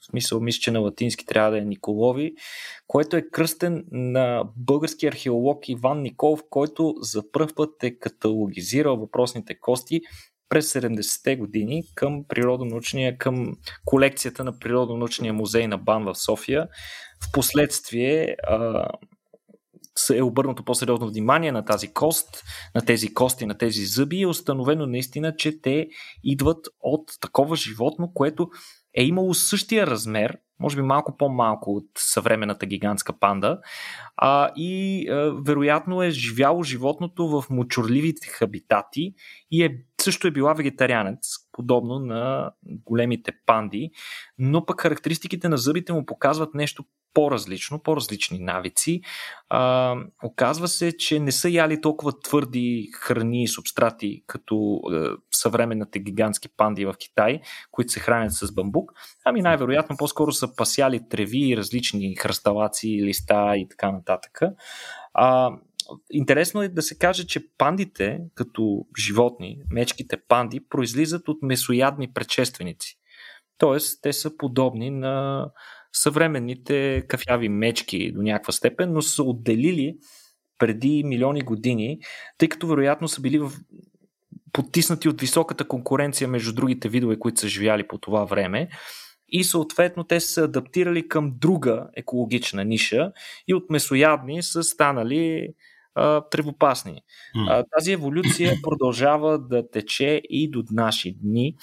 [0.00, 2.34] в смисъл мисля, че на латински трябва да е Николови,
[2.86, 9.60] което е кръстен на български археолог Иван Николов, който за първ път е каталогизирал въпросните
[9.60, 10.00] кости
[10.48, 16.68] през 70-те години към природонаучния, към колекцията на Природонаучния музей на БАН в София.
[17.28, 18.88] Впоследствие а,
[20.14, 22.42] е обърнато по-сериозно внимание на тази кост,
[22.74, 25.88] на тези кости, на тези зъби и е установено наистина, че те
[26.24, 28.48] идват от такова животно, което
[28.94, 33.58] е имало същия размер, може би малко по-малко от съвременната гигантска панда,
[34.16, 39.14] а, и а, вероятно е живяло животното в мочурливите хабитати
[39.50, 41.18] и е, също е била вегетарианец,
[41.52, 43.90] подобно на големите панди,
[44.38, 46.84] но пък характеристиките на зъбите му показват нещо
[47.14, 49.00] по-различно, по-различни навици.
[49.48, 49.94] А,
[50.24, 56.48] оказва се, че не са яли толкова твърди храни и субстрати, като е, съвременните гигантски
[56.56, 57.40] панди в Китай,
[57.70, 58.92] които се хранят с бамбук,
[59.24, 64.40] ами най-вероятно по-скоро са пасяли треви и различни хръсталаци, листа и така нататък.
[65.14, 65.50] А,
[66.10, 72.98] интересно е да се каже, че пандите, като животни, мечките панди, произлизат от месоядни предшественици.
[73.58, 75.46] Тоест, те са подобни на
[75.92, 79.96] съвременните кафяви мечки до някаква степен, но са отделили
[80.58, 81.98] преди милиони години,
[82.38, 83.52] тъй като вероятно са били в
[84.52, 88.68] потиснати от високата конкуренция между другите видове, които са живяли по това време
[89.28, 93.12] и съответно те са адаптирали към друга екологична ниша
[93.48, 95.48] и от месоядни са станали
[95.96, 97.02] а, тревопасни.
[97.48, 101.54] А, тази еволюция продължава да тече и до наши дни.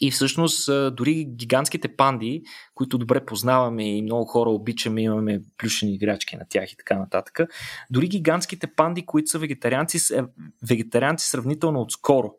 [0.00, 2.42] И всъщност дори гигантските панди,
[2.74, 7.40] които добре познаваме и много хора обичаме, имаме плюшени играчки на тях и така нататък,
[7.90, 10.26] дори гигантските панди, които са вегетарианци, са
[10.68, 12.34] вегетарианци сравнително отскоро.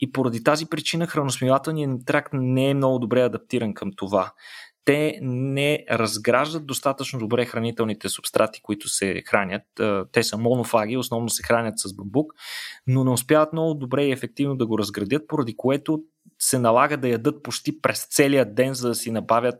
[0.00, 4.32] И поради тази причина храносмилателният тракт не е много добре адаптиран към това.
[4.88, 9.62] Те не разграждат достатъчно добре хранителните субстрати, които се хранят.
[10.12, 12.32] Те са монофаги, основно се хранят с бамбук,
[12.86, 16.02] но не успяват много добре и ефективно да го разградят, поради което
[16.38, 19.58] се налага да ядат почти през целия ден, за да си набавят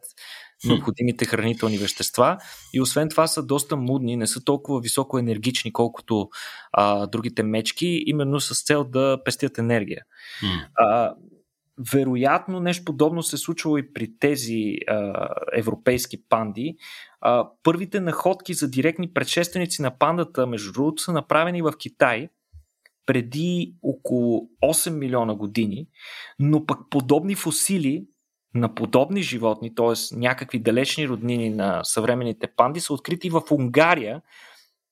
[0.64, 2.38] необходимите хранителни вещества.
[2.74, 6.28] И освен това са доста мудни, не са толкова високо енергични, колкото
[6.72, 10.02] а, другите мечки, именно с цел да пестят енергия.
[10.74, 11.14] А,
[11.92, 16.76] вероятно нещо подобно се е случвало и при тези а, европейски панди.
[17.20, 22.28] А, първите находки за директни предшественици на пандата, между другото, са направени в Китай
[23.06, 25.86] преди около 8 милиона години,
[26.38, 28.06] но пък подобни фосили
[28.54, 30.16] на подобни животни, т.е.
[30.16, 34.22] някакви далечни роднини на съвременните панди, са открити в Унгария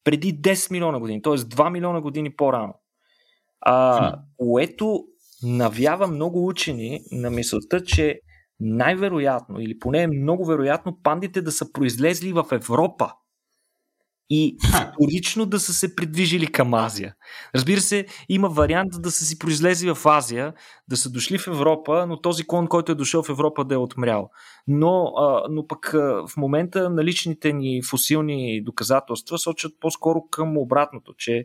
[0.05, 1.33] преди 10 милиона години, т.е.
[1.33, 2.75] 2 милиона години по-рано.
[3.61, 5.05] А, което
[5.43, 8.21] навява много учени на мисълта, че
[8.61, 13.13] най-вероятно, или поне е много вероятно, пандите да са произлезли в Европа
[14.31, 14.57] и
[14.93, 17.15] вторично да са се придвижили към Азия.
[17.55, 20.55] Разбира се, има вариант да са си произлезли в Азия,
[20.89, 23.79] да са дошли в Европа, но този клон, който е дошъл в Европа, да е
[23.79, 24.31] отмрял.
[24.67, 31.15] Но, а, но пък а, в момента наличните ни фусилни доказателства сочат по-скоро към обратното,
[31.19, 31.45] че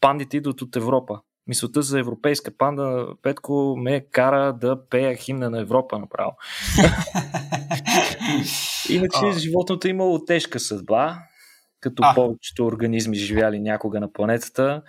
[0.00, 1.20] пандите идват от Европа.
[1.48, 6.32] Мисълта за европейска панда, Петко, ме кара да пея химна на Европа направо.
[8.90, 11.18] Иначе животното е имало тежка съдба
[11.80, 12.14] като а.
[12.14, 14.82] повечето организми живяли някога на планетата.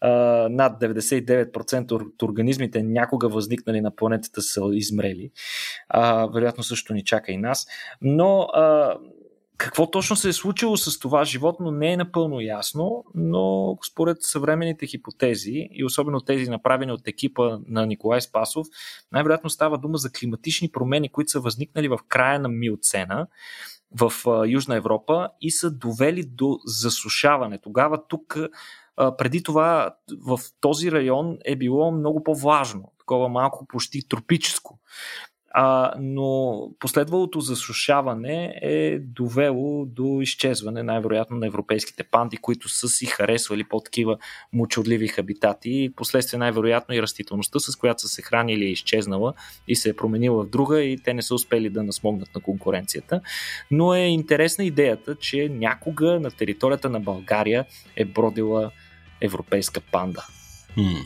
[0.00, 0.10] А,
[0.50, 5.30] над 99% от организмите някога възникнали на планетата са измрели.
[5.88, 7.66] А, вероятно също ни чака и нас.
[8.00, 8.96] Но а,
[9.56, 14.86] какво точно се е случило с това животно не е напълно ясно, но според съвременните
[14.86, 18.66] хипотези и особено тези направени от екипа на Николай Спасов,
[19.12, 23.26] най-вероятно става дума за климатични промени, които са възникнали в края на Миоцена
[24.00, 24.12] в
[24.46, 27.58] Южна Европа и са довели до засушаване.
[27.58, 28.38] Тогава тук,
[29.18, 29.94] преди това,
[30.26, 34.78] в този район е било много по-важно, такова малко почти тропическо
[35.58, 43.06] а, но последвалото засушаване е довело до изчезване най-вероятно на европейските панди, които са си
[43.06, 44.18] харесвали по-такива
[44.52, 49.34] мучодливи хабитати и последствие най-вероятно и растителността, с която са се хранили е изчезнала
[49.68, 53.20] и се е променила в друга и те не са успели да насмогнат на конкуренцията.
[53.70, 57.64] Но е интересна идеята, че някога на територията на България
[57.96, 58.70] е бродила
[59.20, 60.24] европейска панда.
[60.76, 61.02] Hmm.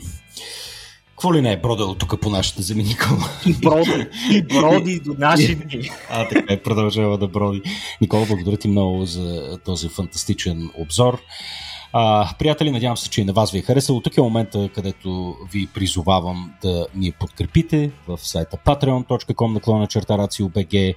[1.21, 3.29] Какво ли не е бродило тук по нашата земи, Никола?
[3.45, 5.89] И броди, и броди до наши дни.
[6.09, 7.61] А, така е, продължава да броди.
[8.01, 11.21] Никола, благодаря ти много за този фантастичен обзор.
[11.93, 14.01] А, приятели, надявам се, че и на вас ви е харесало.
[14.01, 20.95] Тук е момента, където ви призовавам да ни подкрепите в сайта patreon.com наклона черта RACIO.BG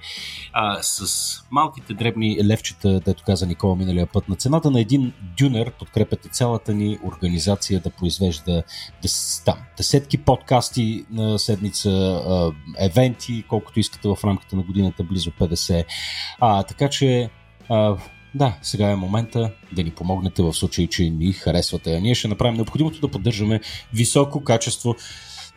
[0.81, 4.29] с малките дребни левчета, дето каза Никола миналия път.
[4.29, 8.63] На цената на един дюнер подкрепяте цялата ни организация да произвежда
[9.01, 15.31] дес, там, десетки подкасти на седмица, а, евенти, колкото искате в рамките на годината, близо
[15.31, 15.85] 50.
[16.39, 17.29] А, така че
[17.69, 17.97] а,
[18.35, 21.95] да, сега е момента да ни помогнете в случай, че ни харесвате.
[21.95, 23.61] А ние ще направим необходимото да поддържаме
[23.93, 24.95] високо качество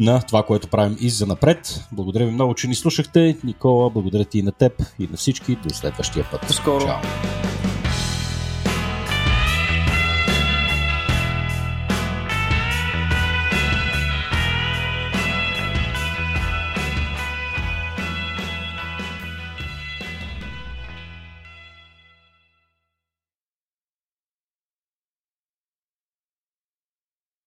[0.00, 1.84] на това, което правим и за напред.
[1.92, 3.36] Благодаря ви много, че ни слушахте.
[3.44, 5.56] Никола, благодаря ти и на теб и на всички.
[5.56, 6.50] До следващия път.
[6.50, 6.84] Скоро.
[6.84, 7.67] Чао.